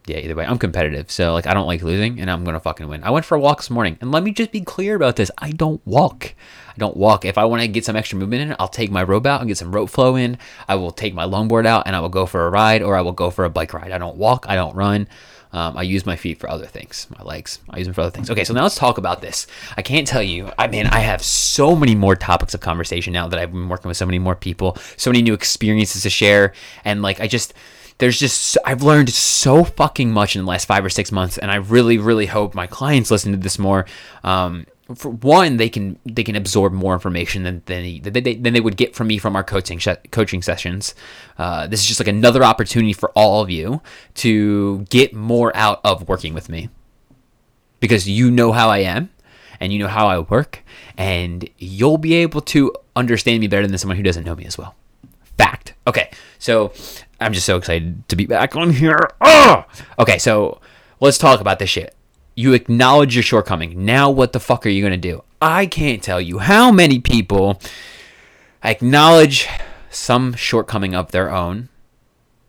yeah, 0.06 0.18
either 0.18 0.36
way, 0.36 0.46
I'm 0.46 0.58
competitive. 0.58 1.10
So 1.12 1.34
like 1.34 1.48
I 1.48 1.54
don't 1.54 1.68
like 1.68 1.82
losing 1.82 2.20
and 2.20 2.30
I'm 2.30 2.44
gonna 2.44 2.60
fucking 2.60 2.88
win. 2.88 3.04
I 3.04 3.10
went 3.10 3.26
for 3.26 3.36
a 3.36 3.40
walk 3.40 3.60
this 3.60 3.70
morning 3.70 3.98
and 4.02 4.12
let 4.12 4.24
me 4.24 4.32
just 4.32 4.52
be 4.52 4.62
clear 4.62 4.96
about 4.96 5.16
this. 5.16 5.32
I 5.38 5.52
don't 5.52 5.86
walk. 5.86 6.36
I 6.68 6.74
don't 6.78 6.98
walk. 6.98 7.24
If 7.24 7.38
I 7.38 7.46
want 7.46 7.62
to 7.62 7.68
get 7.68 7.86
some 7.86 7.96
extra 7.96 8.18
movement 8.18 8.42
in, 8.42 8.56
I'll 8.60 8.68
take 8.68 8.92
my 8.92 9.04
rope 9.04 9.26
out 9.26 9.42
and 9.42 9.48
get 9.48 9.58
some 9.58 9.74
rope 9.74 9.90
flow 9.90 10.16
in. 10.16 10.38
I 10.68 10.76
will 10.76 10.92
take 10.92 11.14
my 11.14 11.26
longboard 11.26 11.66
out 11.66 11.84
and 11.86 11.96
I 11.96 12.00
will 12.00 12.10
go 12.10 12.26
for 12.26 12.46
a 12.46 12.50
ride 12.50 12.82
or 12.82 12.98
I 12.98 13.02
will 13.02 13.14
go 13.14 13.30
for 13.30 13.46
a 13.46 13.50
bike 13.50 13.74
ride. 13.74 13.92
I 13.92 13.98
don't 13.98 14.18
walk. 14.18 14.46
I 14.50 14.56
don't 14.56 14.76
run. 14.76 15.08
Um, 15.54 15.78
I 15.78 15.84
use 15.84 16.06
my 16.06 16.16
feet 16.16 16.40
for 16.40 16.50
other 16.50 16.66
things, 16.66 17.08
my 17.16 17.24
legs. 17.24 17.60
I 17.70 17.78
use 17.78 17.88
them 17.88 17.94
for 17.94 18.02
other 18.02 18.10
things. 18.10 18.30
Okay, 18.30 18.44
so 18.44 18.54
now 18.54 18.64
let's 18.64 18.76
talk 18.76 18.98
about 18.98 19.22
this. 19.22 19.46
I 19.78 19.84
can't 19.84 20.08
tell 20.08 20.24
you. 20.24 20.52
I 20.58 20.68
mean, 20.68 20.88
I 20.88 21.00
have 21.00 21.24
so 21.24 21.76
many 21.76 21.94
more 21.94 22.16
topics 22.16 22.54
of 22.56 22.60
conversation 22.60 23.14
now 23.14 23.28
that 23.28 23.40
I've 23.40 23.52
been 23.52 23.70
working 23.70 23.88
with 23.88 23.98
so 23.98 24.06
many 24.06 24.20
more 24.20 24.36
people, 24.36 24.78
so 24.98 25.12
many 25.12 25.22
new 25.22 25.34
experiences 25.34 26.02
to 26.04 26.10
share, 26.10 26.54
and 26.84 27.04
like 27.04 27.22
I 27.22 27.28
just 27.28 27.54
there's 28.00 28.20
just 28.20 28.58
I've 28.66 28.82
learned 28.82 29.10
so 29.12 29.64
fucking 29.64 30.12
much 30.12 30.36
in 30.36 30.44
the 30.44 30.50
last 30.50 30.66
five 30.66 30.84
or 30.84 30.90
six 30.90 31.12
months, 31.12 31.38
and 31.38 31.52
I 31.52 31.56
really, 31.56 31.98
really 31.98 32.26
hope 32.26 32.56
my 32.56 32.68
clients 32.68 33.12
listen 33.12 33.32
to 33.32 33.38
this 33.38 33.60
more. 33.60 33.86
Um, 34.24 34.66
for 34.96 35.10
one, 35.10 35.58
they 35.58 35.70
can 35.70 35.98
they 36.06 36.24
can 36.24 36.36
absorb 36.36 36.74
more 36.74 36.94
information 36.94 37.44
than 37.44 37.62
than 37.66 38.02
they, 38.02 38.36
than 38.36 38.54
they 38.54 38.60
would 38.60 38.78
get 38.78 38.96
from 38.96 39.08
me 39.08 39.18
from 39.18 39.36
our 39.36 39.44
coaching 39.44 39.80
coaching 40.12 40.42
sessions. 40.42 40.94
Uh, 41.38 41.68
this 41.68 41.82
is 41.82 41.88
just 41.88 42.00
like 42.00 42.08
another 42.08 42.44
opportunity 42.44 42.94
for 42.94 43.10
all 43.12 43.42
of 43.42 43.50
you 43.50 43.82
to 44.16 44.80
get 44.90 45.14
more 45.14 45.56
out 45.56 45.80
of 45.84 46.08
working 46.10 46.34
with 46.34 46.50
me 46.50 46.70
because 47.80 48.10
you 48.10 48.30
know 48.30 48.52
how 48.52 48.70
I 48.70 48.80
am 48.80 49.10
and 49.60 49.72
you 49.72 49.80
know 49.80 49.88
how 49.88 50.08
I 50.08 50.20
work, 50.20 50.64
and 50.98 51.48
you'll 51.58 51.98
be 51.98 52.16
able 52.16 52.42
to 52.42 52.74
understand 52.96 53.40
me 53.40 53.48
better 53.48 53.66
than 53.66 53.78
someone 53.78 53.98
who 53.98 54.04
doesn't 54.04 54.26
know 54.26 54.36
me 54.36 54.46
as 54.46 54.58
well. 54.58 54.76
Fact. 55.38 55.74
Okay, 55.88 56.12
so 56.40 56.74
I'm 57.22 57.34
just 57.34 57.46
so 57.46 57.58
excited 57.58 58.08
to 58.10 58.16
be 58.16 58.26
back 58.26 58.56
on 58.56 58.72
here. 58.72 59.10
Oh! 59.22 59.66
Okay, 59.98 60.18
so 60.18 60.60
let's 61.00 61.18
talk 61.18 61.40
about 61.40 61.60
this 61.60 61.70
shit. 61.70 61.96
You 62.36 62.54
acknowledge 62.54 63.16
your 63.16 63.24
shortcoming. 63.24 63.86
Now, 63.86 64.10
what 64.10 64.34
the 64.34 64.40
fuck 64.40 64.66
are 64.66 64.70
you 64.70 64.82
going 64.82 65.00
to 65.00 65.10
do? 65.10 65.24
I 65.42 65.66
can't 65.66 66.02
tell 66.02 66.22
you 66.22 66.40
how 66.40 66.72
many 66.72 67.00
people 67.00 67.60
acknowledge 68.64 69.48
some 69.90 70.34
shortcoming 70.34 70.96
of 70.96 71.12
their 71.12 71.32
own 71.32 71.70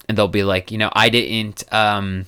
and 0.08 0.16
they'll 0.16 0.28
be 0.28 0.44
like, 0.44 0.70
you 0.70 0.78
know, 0.78 0.90
I 0.92 1.08
didn't 1.08 1.64
um 1.72 2.26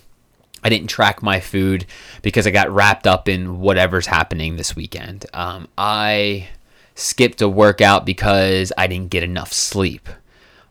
I 0.65 0.69
didn't 0.69 0.89
track 0.89 1.23
my 1.23 1.39
food 1.39 1.87
because 2.23 2.47
I 2.47 2.51
got 2.51 2.71
wrapped 2.71 3.07
up 3.07 3.29
in 3.29 3.61
whatever's 3.61 4.07
happening 4.07 4.57
this 4.57 4.75
weekend. 4.75 5.27
Um, 5.33 5.69
I 5.79 6.49
skipped 6.97 7.41
a 7.41 7.49
workout 7.49 8.05
because 8.05 8.73
I 8.77 8.89
didn't 8.89 9.11
get 9.11 9.23
enough 9.23 9.53
sleep. 9.53 10.09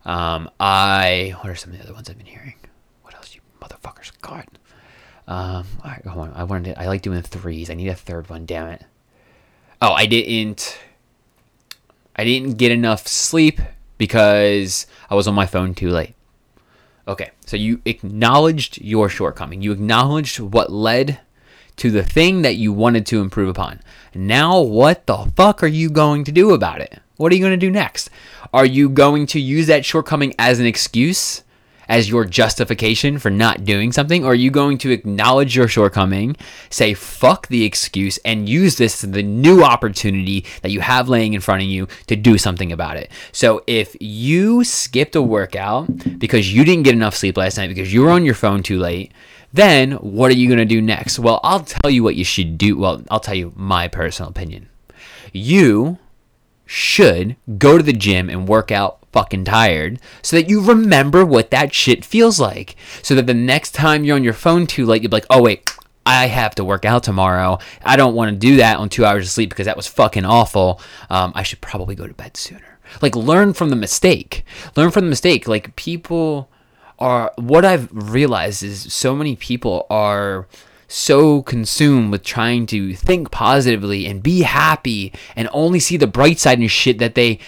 Um, 0.04 0.50
I 0.60 1.36
what 1.40 1.50
are 1.50 1.56
some 1.56 1.72
of 1.72 1.78
the 1.78 1.84
other 1.84 1.94
ones 1.94 2.10
I've 2.10 2.18
been 2.18 2.26
hearing? 2.26 2.56
What 3.04 3.16
else, 3.16 3.34
you 3.36 3.42
motherfuckers? 3.62 4.12
God. 4.22 4.46
Um, 5.28 5.66
I, 5.84 6.00
I 6.36 6.44
wanted. 6.44 6.76
To, 6.76 6.82
I 6.82 6.88
like 6.88 7.02
doing 7.02 7.22
threes. 7.22 7.70
I 7.70 7.74
need 7.74 7.88
a 7.88 7.96
third 7.96 8.30
one. 8.30 8.46
Damn 8.46 8.68
it. 8.68 8.84
Oh, 9.82 9.94
I 9.94 10.06
didn't. 10.06 10.78
I 12.16 12.24
didn't 12.24 12.54
get 12.54 12.72
enough 12.72 13.08
sleep 13.08 13.60
because 13.98 14.88
I 15.10 15.16
was 15.16 15.28
on 15.28 15.36
my 15.36 15.46
phone 15.46 15.74
too 15.74 15.90
late. 15.90 16.16
Okay, 17.08 17.32
so 17.46 17.56
you 17.56 17.82
acknowledged 17.86 18.82
your 18.82 19.10
shortcoming. 19.10 19.62
You 19.62 19.72
acknowledged 19.72 20.40
what 20.40 20.72
led 20.72 21.20
to 21.76 21.92
the 21.92 22.04
thing 22.04 22.42
that 22.42 22.56
you 22.56 22.72
wanted 22.74 23.06
to 23.08 23.22
improve 23.22 23.50
upon. 23.50 23.82
Now, 24.14 24.60
what 24.62 25.06
the 25.06 25.32
fuck 25.36 25.62
are 25.62 25.68
you 25.68 25.90
going 25.90 26.24
to 26.24 26.32
do 26.32 26.52
about 26.52 26.82
it? 26.82 27.00
What 27.18 27.32
are 27.32 27.36
you 27.36 27.42
going 27.42 27.60
to 27.60 27.66
do 27.66 27.72
next? 27.72 28.10
Are 28.54 28.66
you 28.66 28.90
going 28.90 29.28
to 29.28 29.40
use 29.40 29.68
that 29.68 29.86
shortcoming 29.86 30.34
as 30.40 30.60
an 30.60 30.66
excuse, 30.66 31.44
as 31.88 32.10
your 32.10 32.26
justification 32.26 33.20
for 33.20 33.30
not 33.30 33.64
doing 33.64 33.92
something? 33.92 34.24
Or 34.24 34.32
are 34.32 34.36
you 34.36 34.52
going 34.52 34.78
to 34.80 34.92
acknowledge 34.92 35.56
your 35.56 35.68
shortcoming, 35.68 36.36
say 36.70 36.94
fuck 36.94 37.48
the 37.48 37.64
excuse, 37.64 38.18
and 38.20 38.50
use 38.50 38.78
this 38.78 39.04
as 39.04 39.12
the 39.12 39.24
new 39.24 39.64
opportunity 39.64 40.46
that 40.62 40.72
you 40.72 40.82
have 40.82 41.10
laying 41.10 41.34
in 41.34 41.42
front 41.42 41.62
of 41.62 41.68
you 41.68 41.88
to 42.08 42.16
do 42.16 42.38
something 42.38 42.72
about 42.72 42.98
it? 42.98 43.12
So 43.32 43.64
if 43.68 43.96
you 44.00 44.64
skipped 44.64 45.16
a 45.16 45.22
workout 45.22 46.20
because 46.20 46.54
you 46.54 46.64
didn't 46.66 46.84
get 46.84 46.94
enough 46.94 47.16
sleep 47.16 47.38
last 47.38 47.58
night 47.58 47.68
because 47.68 47.94
you 47.94 48.02
were 48.02 48.12
on 48.12 48.26
your 48.26 48.36
phone 48.36 48.64
too 48.64 48.80
late, 48.80 49.12
then 49.54 49.94
what 49.94 50.32
are 50.32 50.36
you 50.36 50.48
going 50.48 50.60
to 50.60 50.66
do 50.66 50.82
next? 50.82 51.18
Well, 51.18 51.40
I'll 51.44 51.64
tell 51.64 51.90
you 51.90 52.04
what 52.04 52.16
you 52.16 52.26
should 52.26 52.58
do. 52.58 52.78
Well, 52.78 53.04
I'll 53.10 53.22
tell 53.22 53.36
you 53.36 53.54
my 53.56 53.88
personal 53.88 54.30
opinion. 54.30 54.70
You 55.32 55.98
should 56.66 57.36
go 57.58 57.78
to 57.78 57.84
the 57.84 57.94
gym 57.94 58.30
and 58.30 58.48
work 58.48 58.72
out 58.72 59.05
fucking 59.16 59.46
tired 59.46 59.98
so 60.22 60.36
that 60.36 60.50
you 60.50 60.62
remember 60.62 61.26
what 61.26 61.50
that 61.50 61.74
shit 61.74 62.04
feels 62.04 62.38
like. 62.38 62.76
So 63.02 63.16
that 63.16 63.28
the 63.28 63.34
next 63.34 63.72
time 63.72 64.04
you're 64.04 64.18
on 64.18 64.26
your 64.26 64.34
phone 64.34 64.68
too 64.68 64.86
late, 64.86 65.02
you'll 65.02 65.10
be 65.10 65.16
like, 65.16 65.26
oh, 65.30 65.42
wait, 65.42 65.72
I 66.06 66.28
have 66.28 66.54
to 66.56 66.66
work 66.66 66.84
out 66.84 67.04
tomorrow. 67.04 67.58
I 67.84 67.96
don't 67.96 68.14
want 68.14 68.30
to 68.30 68.38
do 68.38 68.58
that 68.58 68.78
on 68.78 68.90
two 68.90 69.06
hours 69.06 69.26
of 69.26 69.32
sleep 69.32 69.50
because 69.50 69.68
that 69.68 69.78
was 69.78 69.88
fucking 69.88 70.26
awful. 70.26 70.82
Um, 71.10 71.32
I 71.34 71.44
should 71.44 71.62
probably 71.62 71.96
go 71.96 72.06
to 72.06 72.14
bed 72.14 72.36
sooner. 72.36 72.80
Like, 73.02 73.16
learn 73.16 73.54
from 73.54 73.70
the 73.70 73.76
mistake. 73.78 74.44
Learn 74.76 74.92
from 74.92 75.06
the 75.06 75.10
mistake. 75.10 75.48
Like, 75.48 75.76
people 75.78 76.50
are, 77.00 77.32
what 77.38 77.64
I've 77.64 77.90
realized 77.92 78.64
is 78.64 78.94
so 78.94 79.16
many 79.16 79.38
people 79.38 79.88
are 79.90 80.46
so 80.88 81.42
consumed 81.42 82.12
with 82.12 82.24
trying 82.24 82.66
to 82.68 82.94
think 82.94 83.32
positively 83.32 84.06
and 84.06 84.22
be 84.22 84.42
happy 84.42 85.12
and 85.36 85.50
only 85.52 85.80
see 85.80 85.98
the 85.98 86.08
bright 86.08 86.40
side 86.40 86.60
and 86.60 86.70
shit 86.70 87.00
that 87.00 87.16
they 87.16 87.40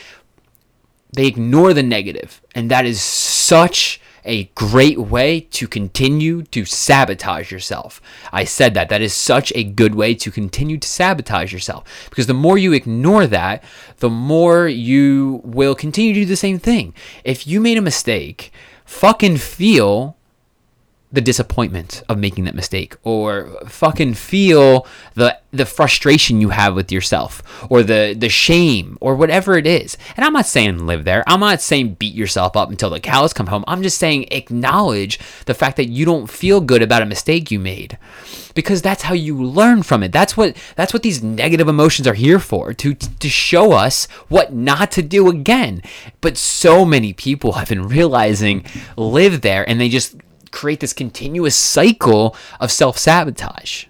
they 1.14 1.28
ignore 1.28 1.74
the 1.74 1.84
negative 1.84 2.42
and 2.54 2.70
that 2.72 2.86
is 2.86 3.02
such 3.02 4.00
a 4.28 4.44
great 4.56 5.00
way 5.00 5.40
to 5.40 5.68
continue 5.68 6.44
to 6.44 6.66
sabotage 6.66 7.50
yourself. 7.50 8.02
I 8.32 8.44
said 8.44 8.74
that. 8.74 8.90
That 8.90 9.02
is 9.02 9.14
such 9.14 9.54
a 9.56 9.64
good 9.64 9.96
way 9.96 10.14
to 10.16 10.30
continue 10.30 10.78
to 10.78 10.88
sabotage 10.88 11.54
yourself. 11.54 12.08
Because 12.10 12.28
the 12.28 12.34
more 12.34 12.58
you 12.58 12.74
ignore 12.74 13.26
that, 13.26 13.64
the 13.98 14.10
more 14.10 14.68
you 14.68 15.42
will 15.46 15.74
continue 15.74 16.14
to 16.14 16.20
do 16.20 16.26
the 16.26 16.36
same 16.36 16.60
thing. 16.60 16.94
If 17.24 17.48
you 17.48 17.62
made 17.62 17.78
a 17.78 17.82
mistake, 17.82 18.52
fucking 18.86 19.38
feel 19.38 20.17
the 21.10 21.22
disappointment 21.22 22.04
of 22.10 22.18
making 22.18 22.44
that 22.44 22.56
mistake 22.56 22.96
or 23.04 23.50
fucking 23.66 24.14
feel 24.14 24.86
the 25.14 25.38
the 25.52 25.66
frustration 25.66 26.42
you 26.42 26.50
have 26.50 26.76
with 26.76 26.92
yourself 26.92 27.42
or 27.70 27.82
the 27.82 28.14
the 28.18 28.28
shame 28.28 28.98
or 29.00 29.16
whatever 29.16 29.58
it 29.58 29.66
is. 29.66 29.98
And 30.18 30.26
I'm 30.26 30.34
not 30.34 30.46
saying 30.46 30.86
live 30.86 31.06
there. 31.06 31.24
I'm 31.26 31.40
not 31.40 31.62
saying 31.62 31.94
beat 31.94 32.14
yourself 32.14 32.58
up 32.58 32.70
until 32.70 32.90
the 32.90 33.00
cows 33.00 33.34
come 33.34 33.48
home. 33.48 33.64
I'm 33.68 33.84
just 33.84 33.98
saying 33.98 34.28
acknowledge 34.32 35.18
the 35.46 35.54
fact 35.54 35.78
that 35.78 35.88
you 35.88 36.04
don't 36.04 36.30
feel 36.30 36.60
good 36.60 36.82
about 36.82 37.02
a 37.02 37.06
mistake 37.06 37.52
you 37.52 37.60
made. 37.60 37.98
Because 38.54 38.82
that's 38.82 39.04
how 39.04 39.14
you 39.14 39.42
learn 39.42 39.84
from 39.84 40.04
it. 40.04 40.12
That's 40.12 40.36
what 40.36 40.58
that's 40.76 40.92
what 40.92 41.04
these 41.04 41.24
negative 41.24 41.70
emotions 41.70 42.08
are 42.08 42.16
here 42.16 42.40
for, 42.40 42.74
to 42.74 42.96
to 42.96 43.30
show 43.30 43.72
us 43.72 44.08
what 44.28 44.54
not 44.54 44.92
to 44.94 45.02
do 45.02 45.30
again. 45.30 45.82
But 46.20 46.38
so 46.38 46.84
many 46.84 47.14
people 47.14 47.54
have 47.54 47.70
been 47.70 47.88
realizing 47.88 48.66
live 48.98 49.42
there 49.42 49.68
and 49.70 49.80
they 49.80 49.90
just 49.90 50.16
create 50.52 50.80
this 50.80 50.94
continuous 50.94 51.56
cycle 51.56 52.36
of 52.60 52.72
self 52.72 52.98
sabotage. 52.98 53.86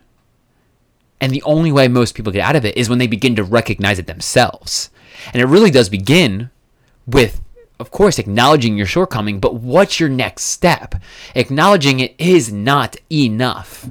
And 1.20 1.32
the 1.32 1.44
only 1.44 1.72
way 1.72 1.88
most 1.88 2.16
people 2.16 2.32
get 2.32 2.48
out 2.48 2.56
of 2.56 2.66
it 2.66 2.78
is 2.78 2.90
when 2.90 3.00
they 3.00 3.08
begin 3.08 3.36
to 3.36 3.44
recognize 3.44 4.00
it 4.00 4.08
themselves. 4.08 4.92
And 5.34 5.42
it 5.42 5.46
really 5.46 5.72
does 5.72 5.90
begin 5.90 6.52
with, 7.08 7.42
of 7.80 7.90
course, 7.90 8.20
acknowledging 8.20 8.78
your 8.78 8.86
shortcoming, 8.86 9.40
but 9.40 9.56
what's 9.56 10.00
your 10.00 10.10
next 10.10 10.44
step? 10.44 10.96
Acknowledging 11.34 12.00
it 12.00 12.14
is 12.20 12.54
not 12.54 12.98
enough. 13.12 13.90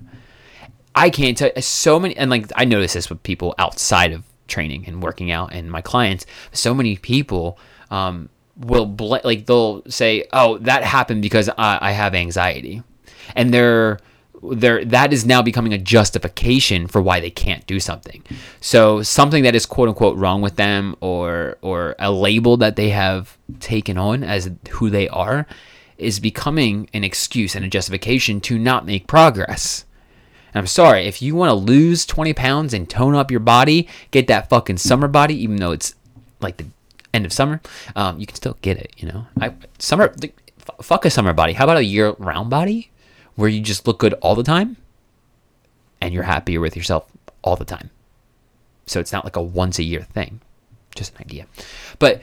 I 0.94 1.10
can't 1.10 1.36
tell 1.36 1.50
so 1.60 1.98
many, 1.98 2.16
and 2.16 2.30
like 2.30 2.50
I 2.54 2.64
notice 2.64 2.94
this 2.94 3.10
with 3.10 3.22
people 3.22 3.54
outside 3.58 4.12
of 4.12 4.24
training 4.46 4.86
and 4.86 5.02
working 5.02 5.30
out 5.30 5.52
and 5.52 5.70
my 5.70 5.80
clients, 5.80 6.26
so 6.52 6.72
many 6.72 6.96
people 6.96 7.58
um, 7.90 8.28
will 8.56 8.86
bl- 8.86 9.16
like 9.24 9.46
they'll 9.46 9.82
say, 9.88 10.24
"Oh, 10.32 10.58
that 10.58 10.84
happened 10.84 11.22
because 11.22 11.48
I, 11.48 11.78
I 11.80 11.92
have 11.92 12.14
anxiety," 12.14 12.82
and 13.34 13.52
they're 13.52 13.98
they're 14.42 14.84
that 14.84 15.12
is 15.12 15.26
now 15.26 15.42
becoming 15.42 15.72
a 15.72 15.78
justification 15.78 16.86
for 16.86 17.00
why 17.02 17.20
they 17.20 17.30
can't 17.30 17.66
do 17.66 17.80
something. 17.80 18.22
So 18.60 19.02
something 19.02 19.42
that 19.42 19.54
is 19.54 19.66
quote 19.66 19.88
unquote 19.88 20.16
wrong 20.16 20.42
with 20.42 20.56
them, 20.56 20.96
or 21.00 21.58
or 21.62 21.94
a 21.98 22.10
label 22.10 22.56
that 22.58 22.76
they 22.76 22.90
have 22.90 23.36
taken 23.60 23.98
on 23.98 24.22
as 24.22 24.50
who 24.70 24.90
they 24.90 25.08
are, 25.08 25.46
is 25.98 26.20
becoming 26.20 26.88
an 26.92 27.04
excuse 27.04 27.54
and 27.54 27.64
a 27.64 27.68
justification 27.68 28.40
to 28.42 28.58
not 28.58 28.86
make 28.86 29.06
progress. 29.06 29.84
I'm 30.54 30.66
sorry, 30.66 31.04
if 31.04 31.20
you 31.20 31.34
want 31.34 31.50
to 31.50 31.54
lose 31.54 32.06
20 32.06 32.32
pounds 32.32 32.72
and 32.72 32.88
tone 32.88 33.14
up 33.14 33.30
your 33.30 33.40
body, 33.40 33.86
get 34.10 34.26
that 34.28 34.48
fucking 34.48 34.78
summer 34.78 35.06
body, 35.06 35.34
even 35.42 35.56
though 35.56 35.72
it's 35.72 35.94
like 36.40 36.56
the 36.56 36.64
end 37.16 37.26
of 37.26 37.32
summer, 37.32 37.60
um, 37.96 38.20
you 38.20 38.26
can 38.26 38.36
still 38.36 38.56
get 38.62 38.78
it. 38.78 38.92
You 38.96 39.08
know, 39.08 39.26
I 39.40 39.54
summer 39.78 40.14
f- 40.22 40.84
fuck 40.86 41.04
a 41.04 41.10
summer 41.10 41.32
body. 41.32 41.54
How 41.54 41.64
about 41.64 41.78
a 41.78 41.84
year 41.84 42.14
round 42.18 42.50
body 42.50 42.90
where 43.36 43.48
you 43.48 43.60
just 43.60 43.86
look 43.86 43.98
good 43.98 44.14
all 44.14 44.34
the 44.34 44.42
time 44.42 44.76
and 46.00 46.12
you're 46.12 46.24
happier 46.24 46.60
with 46.60 46.76
yourself 46.76 47.06
all 47.42 47.56
the 47.56 47.64
time. 47.64 47.90
So 48.86 49.00
it's 49.00 49.12
not 49.12 49.24
like 49.24 49.36
a 49.36 49.42
once 49.42 49.78
a 49.78 49.82
year 49.82 50.02
thing. 50.02 50.40
Just 50.94 51.14
an 51.14 51.20
idea. 51.20 51.46
But 51.98 52.22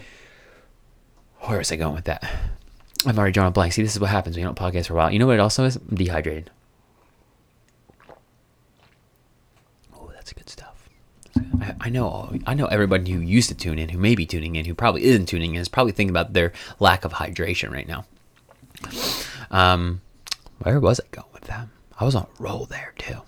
where 1.41 1.57
was 1.57 1.71
I 1.71 1.75
going 1.75 1.93
with 1.95 2.05
that? 2.05 2.23
I'm 3.05 3.17
already 3.17 3.33
drawing 3.33 3.49
a 3.49 3.51
blank. 3.51 3.73
See, 3.73 3.83
this 3.83 3.93
is 3.93 3.99
what 3.99 4.09
happens 4.09 4.35
when 4.35 4.41
you 4.41 4.47
don't 4.47 4.57
podcast 4.57 4.87
for 4.87 4.93
a 4.93 4.95
while. 4.95 5.11
You 5.11 5.19
know 5.19 5.27
what 5.27 5.35
it 5.35 5.39
also 5.39 5.65
is? 5.65 5.75
I'm 5.75 5.95
dehydrated. 5.95 6.49
Oh, 9.95 10.09
that's 10.13 10.31
good 10.33 10.49
stuff. 10.49 10.89
I, 11.79 11.89
know 11.89 12.37
I 12.45 12.53
know 12.53 12.65
everybody 12.67 13.11
who 13.11 13.19
used 13.19 13.49
to 13.49 13.55
tune 13.55 13.79
in, 13.79 13.89
who 13.89 13.97
may 13.97 14.15
be 14.15 14.25
tuning 14.25 14.55
in, 14.55 14.65
who 14.65 14.73
probably 14.73 15.03
isn't 15.03 15.27
tuning 15.27 15.55
in, 15.55 15.61
is 15.61 15.69
probably 15.69 15.93
thinking 15.93 16.11
about 16.11 16.33
their 16.33 16.51
lack 16.79 17.05
of 17.05 17.13
hydration 17.13 17.71
right 17.71 17.87
now. 17.87 18.05
Um, 19.49 20.01
where 20.59 20.79
was 20.79 20.99
I 20.99 21.05
going 21.11 21.27
with 21.33 21.43
that? 21.43 21.67
I 21.99 22.05
was 22.05 22.15
on 22.15 22.23
a 22.23 22.43
roll 22.43 22.65
there 22.65 22.93
too. 22.97 23.21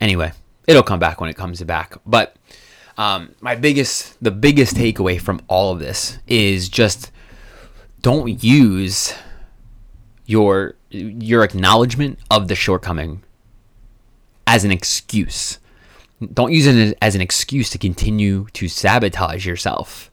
Anyway, 0.00 0.32
it'll 0.66 0.82
come 0.82 1.00
back 1.00 1.20
when 1.20 1.30
it 1.30 1.36
comes 1.36 1.62
back. 1.62 1.96
But 2.06 2.36
um, 2.96 3.34
my 3.40 3.54
biggest, 3.54 4.22
the 4.22 4.30
biggest 4.30 4.76
takeaway 4.76 5.20
from 5.20 5.40
all 5.48 5.72
of 5.72 5.78
this 5.78 6.18
is 6.26 6.68
just 6.68 7.10
don't 8.02 8.42
use 8.42 9.14
your 10.26 10.74
your 10.90 11.44
acknowledgement 11.44 12.18
of 12.30 12.48
the 12.48 12.54
shortcoming 12.54 13.22
as 14.46 14.64
an 14.64 14.72
excuse 14.72 15.59
don't 16.32 16.52
use 16.52 16.66
it 16.66 16.96
as 17.00 17.14
an 17.14 17.20
excuse 17.20 17.70
to 17.70 17.78
continue 17.78 18.46
to 18.52 18.68
sabotage 18.68 19.46
yourself. 19.46 20.10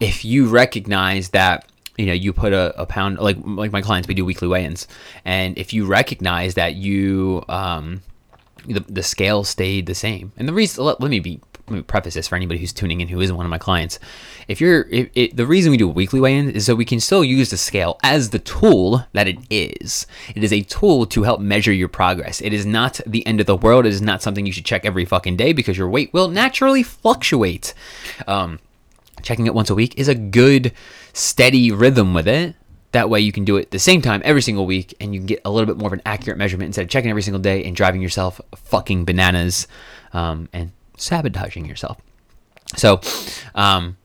If 0.00 0.24
you 0.24 0.48
recognize 0.48 1.30
that 1.30 1.70
you 1.96 2.06
know 2.06 2.12
you 2.12 2.32
put 2.32 2.52
a, 2.52 2.80
a 2.80 2.86
pound 2.86 3.18
like 3.18 3.36
like 3.44 3.72
my 3.72 3.82
clients 3.82 4.08
we 4.08 4.14
do 4.14 4.24
weekly 4.24 4.48
weigh-ins 4.48 4.88
and 5.24 5.58
if 5.58 5.74
you 5.74 5.84
recognize 5.84 6.54
that 6.54 6.74
you 6.74 7.44
um 7.48 8.00
the, 8.66 8.80
the 8.80 9.02
scale 9.02 9.44
stayed 9.44 9.84
the 9.84 9.94
same 9.94 10.32
and 10.38 10.48
the 10.48 10.52
reason 10.54 10.84
let, 10.84 11.00
let 11.00 11.10
me 11.10 11.20
be 11.20 11.40
preface 11.86 12.14
this 12.14 12.28
for 12.28 12.36
anybody 12.36 12.60
who's 12.60 12.72
tuning 12.72 13.00
in 13.00 13.08
who 13.08 13.20
isn't 13.20 13.36
one 13.36 13.46
of 13.46 13.50
my 13.50 13.58
clients. 13.58 13.98
If 14.48 14.60
you're, 14.60 14.86
it, 14.90 15.36
the 15.36 15.46
reason 15.46 15.70
we 15.70 15.76
do 15.76 15.88
weekly 15.88 16.20
weigh-in 16.20 16.50
is 16.50 16.66
so 16.66 16.74
we 16.74 16.84
can 16.84 17.00
still 17.00 17.24
use 17.24 17.50
the 17.50 17.56
scale 17.56 17.98
as 18.02 18.30
the 18.30 18.38
tool 18.38 19.04
that 19.12 19.28
it 19.28 19.38
is. 19.50 20.06
It 20.34 20.42
is 20.42 20.52
a 20.52 20.62
tool 20.62 21.06
to 21.06 21.22
help 21.22 21.40
measure 21.40 21.72
your 21.72 21.88
progress. 21.88 22.40
It 22.40 22.52
is 22.52 22.66
not 22.66 23.00
the 23.06 23.26
end 23.26 23.40
of 23.40 23.46
the 23.46 23.56
world. 23.56 23.86
It 23.86 23.90
is 23.90 24.02
not 24.02 24.22
something 24.22 24.46
you 24.46 24.52
should 24.52 24.64
check 24.64 24.84
every 24.84 25.04
fucking 25.04 25.36
day 25.36 25.52
because 25.52 25.78
your 25.78 25.88
weight 25.88 26.12
will 26.12 26.28
naturally 26.28 26.82
fluctuate. 26.82 27.74
Um, 28.26 28.58
checking 29.22 29.46
it 29.46 29.54
once 29.54 29.70
a 29.70 29.74
week 29.74 29.98
is 29.98 30.08
a 30.08 30.14
good, 30.14 30.72
steady 31.12 31.70
rhythm 31.70 32.14
with 32.14 32.28
it. 32.28 32.54
That 32.92 33.08
way 33.08 33.20
you 33.20 33.30
can 33.30 33.44
do 33.44 33.56
it 33.56 33.70
the 33.70 33.78
same 33.78 34.02
time 34.02 34.20
every 34.24 34.42
single 34.42 34.66
week 34.66 34.94
and 35.00 35.14
you 35.14 35.20
can 35.20 35.26
get 35.26 35.42
a 35.44 35.50
little 35.50 35.66
bit 35.66 35.76
more 35.76 35.86
of 35.86 35.92
an 35.92 36.02
accurate 36.04 36.38
measurement 36.38 36.66
instead 36.66 36.82
of 36.82 36.88
checking 36.88 37.10
every 37.10 37.22
single 37.22 37.40
day 37.40 37.62
and 37.64 37.76
driving 37.76 38.02
yourself 38.02 38.40
fucking 38.56 39.04
bananas 39.04 39.68
um, 40.12 40.48
and 40.52 40.72
sabotaging 41.00 41.66
yourself. 41.66 41.98
So, 42.76 43.00
um, 43.54 43.96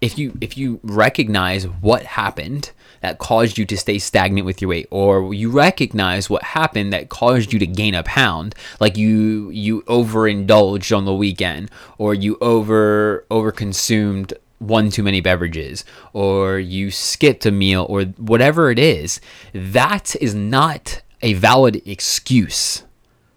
if 0.00 0.18
you 0.18 0.36
if 0.40 0.58
you 0.58 0.80
recognize 0.82 1.66
what 1.66 2.02
happened 2.02 2.72
that 3.00 3.18
caused 3.18 3.58
you 3.58 3.64
to 3.66 3.76
stay 3.76 3.98
stagnant 3.98 4.44
with 4.44 4.60
your 4.60 4.68
weight, 4.68 4.86
or 4.90 5.32
you 5.32 5.50
recognize 5.50 6.28
what 6.28 6.42
happened 6.42 6.92
that 6.92 7.08
caused 7.08 7.52
you 7.52 7.58
to 7.58 7.66
gain 7.66 7.94
a 7.94 8.02
pound, 8.02 8.54
like 8.80 8.96
you 8.96 9.48
you 9.50 9.82
overindulged 9.82 10.94
on 10.94 11.06
the 11.06 11.14
weekend, 11.14 11.70
or 11.96 12.12
you 12.14 12.36
over 12.40 13.24
overconsumed 13.30 14.34
one 14.58 14.90
too 14.90 15.02
many 15.02 15.20
beverages, 15.20 15.84
or 16.12 16.58
you 16.58 16.90
skipped 16.90 17.46
a 17.46 17.50
meal, 17.50 17.86
or 17.88 18.02
whatever 18.02 18.70
it 18.70 18.78
is, 18.78 19.20
that 19.52 20.14
is 20.20 20.34
not 20.34 21.00
a 21.22 21.32
valid 21.34 21.80
excuse 21.86 22.82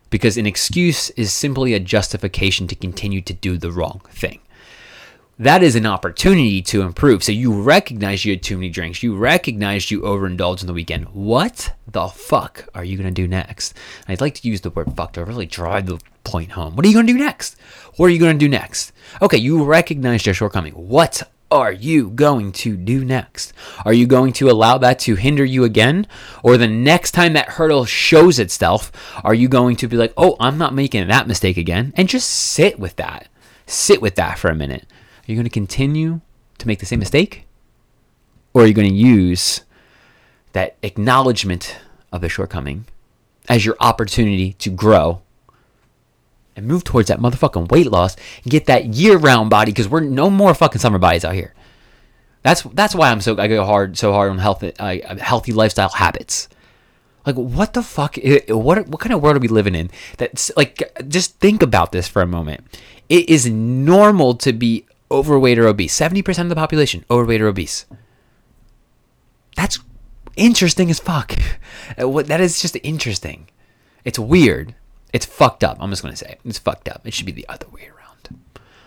because 0.10 0.38
an 0.38 0.46
excuse 0.46 1.10
is 1.12 1.34
simply 1.34 1.74
a 1.74 1.80
justification 1.80 2.68
to 2.68 2.76
continue 2.76 3.22
to 3.22 3.34
do 3.34 3.58
the 3.58 3.72
wrong 3.72 4.02
thing. 4.10 4.40
That 5.40 5.62
is 5.62 5.76
an 5.76 5.86
opportunity 5.86 6.64
to 6.64 6.82
improve. 6.82 7.24
So 7.24 7.32
you 7.32 7.62
recognize 7.62 8.26
you 8.26 8.34
had 8.34 8.42
too 8.42 8.58
many 8.58 8.70
drinks. 8.70 9.04
You 9.04 9.16
recognize 9.16 9.92
you 9.92 10.02
overindulged 10.02 10.64
in 10.64 10.68
the 10.68 10.74
weekend. 10.74 11.06
What 11.10 11.76
the 11.88 12.08
fuck 12.08 12.68
are 12.74 12.84
you 12.84 12.98
going 12.98 13.14
to 13.14 13.22
do 13.22 13.28
next? 13.28 13.76
I'd 14.08 14.20
like 14.20 14.34
to 14.36 14.48
use 14.48 14.62
the 14.62 14.72
word 14.72 14.96
fuck 14.96 15.14
to 15.14 15.24
really 15.24 15.46
drive 15.46 15.86
the 15.86 16.00
point 16.24 16.54
home. 16.54 16.76
What 16.76 16.86
are 16.86 16.88
you 16.88 16.96
going 16.96 17.06
to 17.06 17.14
do 17.14 17.20
next? 17.20 17.56
What 17.98 18.08
are 18.08 18.10
you 18.10 18.20
going 18.20 18.40
to 18.40 18.46
do 18.46 18.50
next? 18.50 18.92
Okay, 19.22 19.38
you 19.38 19.64
recognize 19.64 20.26
your 20.26 20.34
shortcoming. 20.34 20.74
What 20.74 21.30
are 21.50 21.72
you 21.72 22.10
going 22.10 22.52
to 22.52 22.76
do 22.76 23.06
next? 23.06 23.54
Are 23.86 23.94
you 23.94 24.06
going 24.06 24.34
to 24.34 24.50
allow 24.50 24.78
that 24.80 25.00
to 25.00 25.16
hinder 25.16 25.46
you 25.46 25.64
again? 25.64 26.08
Or 26.44 26.58
the 26.58 26.68
next 26.68 27.12
time 27.12 27.34
that 27.34 27.50
hurdle 27.50 27.86
shows 27.86 28.40
itself, 28.40 28.92
are 29.24 29.34
you 29.34 29.48
going 29.48 29.76
to 29.78 29.88
be 29.88 29.98
like, 29.98 30.14
oh, 30.18 30.36
I'm 30.40 30.58
not 30.58 30.74
making 30.74 31.08
that 31.08 31.28
mistake 31.28 31.58
again? 31.58 31.94
And 31.96 32.10
just 32.10 32.30
sit 32.30 32.80
with 32.80 32.98
that. 32.98 33.30
Sit 33.66 34.02
with 34.02 34.16
that 34.16 34.38
for 34.38 34.50
a 34.50 34.56
minute. 34.56 34.86
Are 34.90 35.32
you 35.32 35.36
going 35.36 35.46
to 35.46 35.50
continue 35.50 36.22
to 36.58 36.68
make 36.68 36.80
the 36.80 36.86
same 36.86 37.00
mistake? 37.00 37.48
Or 38.54 38.64
are 38.64 38.68
you 38.68 38.74
going 38.74 38.90
to 38.90 38.96
use 38.96 39.62
that 40.54 40.76
acknowledgement 40.82 41.78
of 42.12 42.22
the 42.22 42.30
shortcoming 42.30 42.86
as 43.48 43.66
your 43.66 43.78
opportunity 43.80 44.54
to 44.54 44.70
grow 44.70 45.22
and 46.58 46.68
move 46.68 46.84
towards 46.84 47.08
that 47.08 47.20
motherfucking 47.20 47.72
weight 47.72 47.90
loss 47.90 48.18
and 48.44 48.52
get 48.52 48.66
that 48.66 48.88
year-round 48.88 49.50
body 49.50 49.72
because 49.72 49.88
we're 49.88 50.02
no 50.02 50.30
more 50.30 50.54
fucking 50.54 50.82
summer 50.82 50.98
bodies 50.98 51.24
out 51.24 51.36
here. 51.36 51.54
That's 52.44 52.64
that's 52.64 52.96
why 52.96 53.12
I'm 53.12 53.22
so 53.22 53.38
I 53.38 53.48
go 53.48 53.66
hard 53.66 53.98
so 53.98 54.14
hard 54.14 54.32
on 54.32 54.38
health 54.38 54.64
uh, 54.64 55.16
healthy 55.18 55.52
lifestyle 55.54 55.90
habits. 55.90 56.48
Like 57.26 57.36
what 57.36 57.74
the 57.74 57.84
fuck? 57.84 58.18
What 58.48 58.88
what 58.88 59.02
kind 59.02 59.14
of 59.14 59.22
world 59.22 59.36
are 59.36 59.40
we 59.40 59.50
living 59.50 59.76
in? 59.76 59.92
That's 60.18 60.52
like 60.56 60.82
just 61.08 61.40
think 61.40 61.62
about 61.62 61.92
this 61.92 62.08
for 62.08 62.22
a 62.22 62.28
moment. 62.28 62.64
It 63.10 63.30
is 63.30 63.50
normal 63.50 64.36
to 64.36 64.54
be 64.54 64.86
overweight 65.12 65.60
or 65.60 65.68
obese. 65.68 65.94
Seventy 65.94 66.22
percent 66.22 66.46
of 66.46 66.50
the 66.50 66.56
population 66.56 67.04
overweight 67.12 67.42
or 67.42 67.48
obese. 67.48 67.86
That's 69.58 69.80
interesting 70.36 70.90
as 70.90 71.00
fuck. 71.00 71.36
That 71.98 72.42
is 72.42 72.62
just 72.62 72.78
interesting. 72.84 73.50
It's 74.04 74.20
weird. 74.20 74.76
It's 75.18 75.26
fucked 75.26 75.64
up. 75.64 75.78
I'm 75.80 75.90
just 75.90 76.04
gonna 76.04 76.16
say 76.16 76.38
it's 76.46 76.60
fucked 76.60 76.88
up. 76.88 77.02
It 77.04 77.12
should 77.12 77.26
be 77.26 77.32
the 77.32 77.50
other 77.50 77.66
way 77.70 77.88
around. 77.88 78.40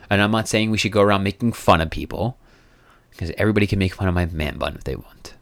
And 0.08 0.22
I'm 0.22 0.30
not 0.30 0.46
saying 0.46 0.70
we 0.70 0.78
should 0.78 0.92
go 0.92 1.02
around 1.02 1.24
making 1.24 1.54
fun 1.54 1.80
of 1.80 1.90
people 1.90 2.38
because 3.10 3.32
everybody 3.36 3.66
can 3.66 3.80
make 3.80 3.94
fun 3.94 4.06
of 4.06 4.14
my 4.14 4.26
man 4.26 4.56
bun 4.56 4.76
if 4.76 4.84
they 4.84 4.94
want. 4.94 5.34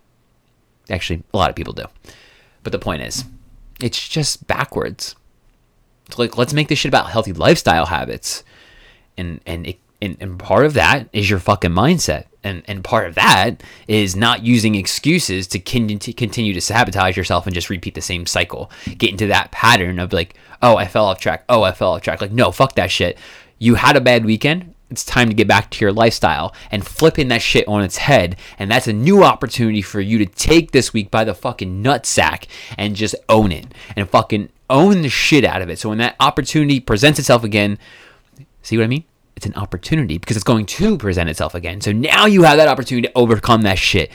Actually, 0.88 1.24
a 1.34 1.36
lot 1.36 1.50
of 1.50 1.56
people 1.56 1.74
do. 1.74 1.84
But 2.62 2.72
the 2.72 2.78
point 2.78 3.02
is, 3.02 3.26
it's 3.82 4.08
just 4.08 4.46
backwards. 4.46 5.14
It's 6.06 6.18
like 6.18 6.38
let's 6.38 6.54
make 6.54 6.68
this 6.68 6.78
shit 6.78 6.88
about 6.88 7.10
healthy 7.10 7.34
lifestyle 7.34 7.84
habits, 7.84 8.42
and 9.18 9.42
and 9.44 9.66
it, 9.66 9.78
and, 10.00 10.16
and 10.20 10.38
part 10.38 10.66
of 10.66 10.74
that 10.74 11.08
is 11.12 11.28
your 11.28 11.38
fucking 11.38 11.70
mindset, 11.70 12.24
and 12.44 12.62
and 12.66 12.84
part 12.84 13.06
of 13.06 13.14
that 13.16 13.62
is 13.86 14.14
not 14.14 14.44
using 14.44 14.74
excuses 14.74 15.46
to 15.48 15.58
continue 15.58 16.54
to 16.54 16.60
sabotage 16.60 17.16
yourself 17.16 17.46
and 17.46 17.54
just 17.54 17.70
repeat 17.70 17.94
the 17.94 18.00
same 18.00 18.26
cycle. 18.26 18.70
Get 18.96 19.10
into 19.10 19.26
that 19.26 19.50
pattern 19.50 19.98
of 19.98 20.12
like, 20.12 20.34
oh, 20.62 20.76
I 20.76 20.86
fell 20.86 21.06
off 21.06 21.20
track. 21.20 21.44
Oh, 21.48 21.62
I 21.62 21.72
fell 21.72 21.92
off 21.94 22.02
track. 22.02 22.20
Like, 22.20 22.32
no, 22.32 22.52
fuck 22.52 22.74
that 22.74 22.90
shit. 22.90 23.18
You 23.58 23.74
had 23.74 23.96
a 23.96 24.00
bad 24.00 24.24
weekend 24.24 24.74
it's 24.90 25.04
time 25.04 25.28
to 25.28 25.34
get 25.34 25.48
back 25.48 25.70
to 25.70 25.84
your 25.84 25.92
lifestyle 25.92 26.54
and 26.70 26.86
flipping 26.86 27.28
that 27.28 27.42
shit 27.42 27.68
on 27.68 27.82
its 27.82 27.98
head. 27.98 28.36
And 28.58 28.70
that's 28.70 28.88
a 28.88 28.92
new 28.92 29.22
opportunity 29.22 29.82
for 29.82 30.00
you 30.00 30.18
to 30.18 30.26
take 30.26 30.70
this 30.70 30.92
week 30.92 31.10
by 31.10 31.24
the 31.24 31.34
fucking 31.34 31.82
nutsack 31.82 32.46
and 32.76 32.96
just 32.96 33.14
own 33.28 33.52
it 33.52 33.66
and 33.96 34.08
fucking 34.08 34.48
own 34.70 35.02
the 35.02 35.08
shit 35.08 35.44
out 35.44 35.62
of 35.62 35.68
it. 35.68 35.78
So 35.78 35.90
when 35.90 35.98
that 35.98 36.16
opportunity 36.20 36.80
presents 36.80 37.18
itself 37.18 37.44
again, 37.44 37.78
see 38.62 38.76
what 38.76 38.84
I 38.84 38.88
mean? 38.88 39.04
It's 39.38 39.46
an 39.46 39.54
opportunity 39.54 40.18
because 40.18 40.36
it's 40.36 40.42
going 40.42 40.66
to 40.66 40.98
present 40.98 41.30
itself 41.30 41.54
again. 41.54 41.80
So 41.80 41.92
now 41.92 42.26
you 42.26 42.42
have 42.42 42.56
that 42.56 42.66
opportunity 42.66 43.06
to 43.06 43.12
overcome 43.16 43.62
that 43.62 43.78
shit. 43.78 44.10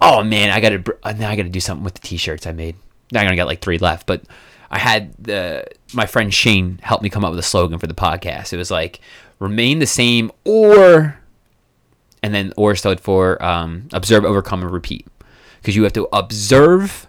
Oh 0.00 0.24
man, 0.24 0.48
I 0.48 0.58
gotta 0.60 0.78
now 1.18 1.28
I 1.28 1.36
gotta 1.36 1.50
do 1.50 1.60
something 1.60 1.84
with 1.84 1.92
the 1.92 2.00
t-shirts 2.00 2.46
I 2.46 2.52
made. 2.52 2.74
Now 3.12 3.20
I'm 3.20 3.26
gonna 3.26 3.36
get 3.36 3.44
like 3.44 3.60
three 3.60 3.76
left, 3.76 4.06
but 4.06 4.22
I 4.70 4.78
had 4.78 5.12
the 5.18 5.66
my 5.92 6.06
friend 6.06 6.32
Shane 6.32 6.80
help 6.82 7.02
me 7.02 7.10
come 7.10 7.26
up 7.26 7.30
with 7.30 7.38
a 7.40 7.42
slogan 7.42 7.78
for 7.78 7.86
the 7.86 7.92
podcast. 7.92 8.54
It 8.54 8.56
was 8.56 8.70
like 8.70 9.00
remain 9.38 9.80
the 9.80 9.86
same 9.86 10.32
or 10.44 11.20
and 12.22 12.34
then 12.34 12.54
or 12.56 12.74
stood 12.74 13.00
for 13.00 13.42
um, 13.44 13.88
observe, 13.92 14.24
overcome, 14.24 14.62
and 14.62 14.70
repeat. 14.70 15.06
Because 15.60 15.76
you 15.76 15.82
have 15.82 15.92
to 15.92 16.08
observe 16.10 17.06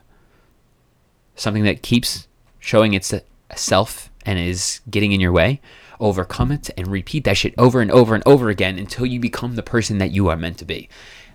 something 1.36 1.63
that 1.63 1.84
keeps 1.84 2.27
showing 2.60 2.93
itself 2.93 4.12
and 4.25 4.38
is 4.38 4.81
getting 4.89 5.13
in 5.13 5.22
your 5.22 5.31
way, 5.31 5.62
overcome 6.00 6.51
it, 6.51 6.70
and 6.77 6.88
repeat 6.88 7.24
that 7.25 7.38
shit 7.38 7.53
over 7.58 7.82
and 7.82 7.91
over 7.91 8.15
and 8.15 8.24
over 8.25 8.50
again 8.50 8.77
until 8.77 9.06
you 9.06 9.20
become 9.20 9.56
the 9.56 9.63
person 9.63 9.98
that 9.98 10.12
you 10.12 10.27
are 10.29 10.38
meant 10.38 10.58
to 10.60 10.65
be. 10.65 10.89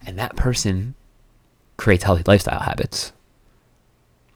And 0.07 0.19
that 0.19 0.37
person 0.37 0.95
creates 1.77 2.05
healthy 2.05 2.23
lifestyle 2.27 2.61
habits. 2.61 3.13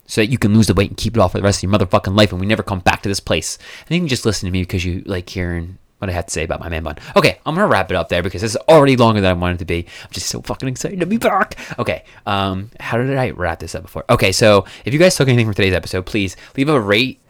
So 0.07 0.23
that 0.23 0.29
you 0.29 0.39
can 0.39 0.55
lose 0.55 0.69
the 0.69 0.75
weight 0.75 0.89
and 0.89 0.97
keep 0.97 1.17
it 1.17 1.21
off 1.21 1.33
for 1.33 1.39
the 1.39 1.45
rest 1.45 1.63
of 1.63 1.71
your 1.71 1.79
motherfucking 1.79 2.17
life 2.17 2.33
and 2.33 2.41
we 2.41 2.47
never 2.47 2.63
come 2.63 2.81
back 2.81 3.03
to 3.03 3.09
this 3.11 3.21
place. 3.21 3.59
And 3.87 3.95
you 3.95 4.01
can 4.01 4.09
just 4.09 4.25
listen 4.25 4.47
to 4.47 4.51
me 4.51 4.63
because 4.63 4.85
you 4.85 5.03
like 5.05 5.29
hearing 5.29 5.77
what 5.99 6.09
I 6.09 6.13
had 6.13 6.29
to 6.29 6.33
say 6.33 6.45
about 6.45 6.61
my 6.61 6.69
man 6.69 6.83
bun. 6.83 6.97
Okay, 7.17 7.39
I'm 7.45 7.55
gonna 7.55 7.67
wrap 7.67 7.91
it 7.91 7.97
up 7.97 8.09
there 8.09 8.23
because 8.23 8.43
this 8.43 8.53
is 8.53 8.61
already 8.69 8.97
longer 8.97 9.21
than 9.21 9.31
I 9.31 9.35
wanted 9.35 9.59
to 9.59 9.65
be. 9.65 9.87
I'm 10.05 10.11
just 10.11 10.29
so 10.29 10.41
fucking 10.41 10.69
excited 10.69 11.01
to 11.01 11.07
be 11.07 11.19
back. 11.19 11.57
Okay, 11.79 12.05
um, 12.25 12.71
how 12.81 12.97
did 12.97 13.17
I 13.17 13.31
wrap 13.31 13.59
this 13.59 13.75
up 13.75 13.83
before? 13.83 14.05
Okay, 14.09 14.33
so 14.33 14.65
if 14.85 14.93
you 14.93 14.99
guys 14.99 15.17
took 15.17 15.29
anything 15.29 15.47
from 15.47 15.55
today's 15.55 15.75
episode, 15.75 16.07
please 16.07 16.37
leave 16.57 16.69
a 16.69 16.81
rate, 16.81 17.21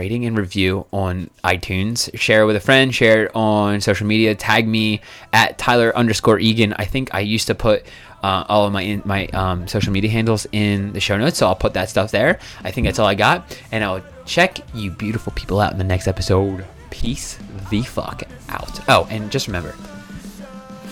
rating, 0.00 0.24
and 0.24 0.36
review 0.36 0.86
on 0.92 1.28
iTunes. 1.44 2.08
Share 2.18 2.42
it 2.42 2.46
with 2.46 2.56
a 2.56 2.60
friend. 2.60 2.94
Share 2.94 3.26
it 3.26 3.32
on 3.34 3.82
social 3.82 4.06
media. 4.06 4.34
Tag 4.34 4.66
me 4.66 5.02
at 5.32 5.58
Tyler 5.58 5.94
underscore 5.94 6.38
Egan. 6.38 6.72
I 6.72 6.86
think 6.86 7.14
I 7.14 7.20
used 7.20 7.46
to 7.48 7.54
put. 7.54 7.84
Uh, 8.22 8.44
all 8.50 8.66
of 8.66 8.72
my 8.72 9.00
my 9.06 9.26
um, 9.28 9.66
social 9.66 9.94
media 9.94 10.10
handles 10.10 10.46
in 10.52 10.92
the 10.92 11.00
show 11.00 11.16
notes, 11.16 11.38
so 11.38 11.46
I'll 11.46 11.54
put 11.54 11.72
that 11.72 11.88
stuff 11.88 12.10
there. 12.10 12.38
I 12.62 12.70
think 12.70 12.86
that's 12.86 12.98
all 12.98 13.06
I 13.06 13.14
got, 13.14 13.58
and 13.72 13.82
I'll 13.82 14.04
check 14.26 14.58
you 14.74 14.90
beautiful 14.90 15.32
people 15.32 15.58
out 15.58 15.72
in 15.72 15.78
the 15.78 15.84
next 15.84 16.06
episode. 16.06 16.66
Peace 16.90 17.38
the 17.70 17.80
fuck 17.80 18.22
out. 18.50 18.80
Oh, 18.90 19.06
and 19.10 19.32
just 19.32 19.46
remember 19.46 19.72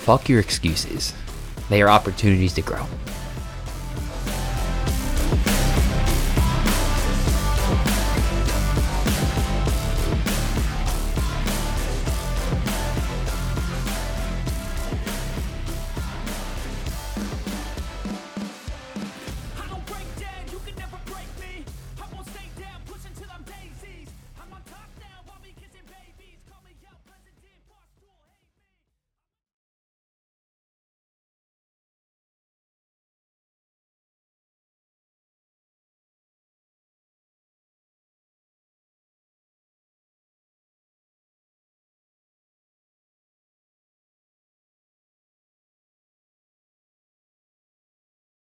fuck 0.09 0.27
your 0.27 0.40
excuses. 0.40 1.12
They 1.68 1.83
are 1.83 1.90
opportunities 1.90 2.55
to 2.55 2.62
grow. 2.62 2.87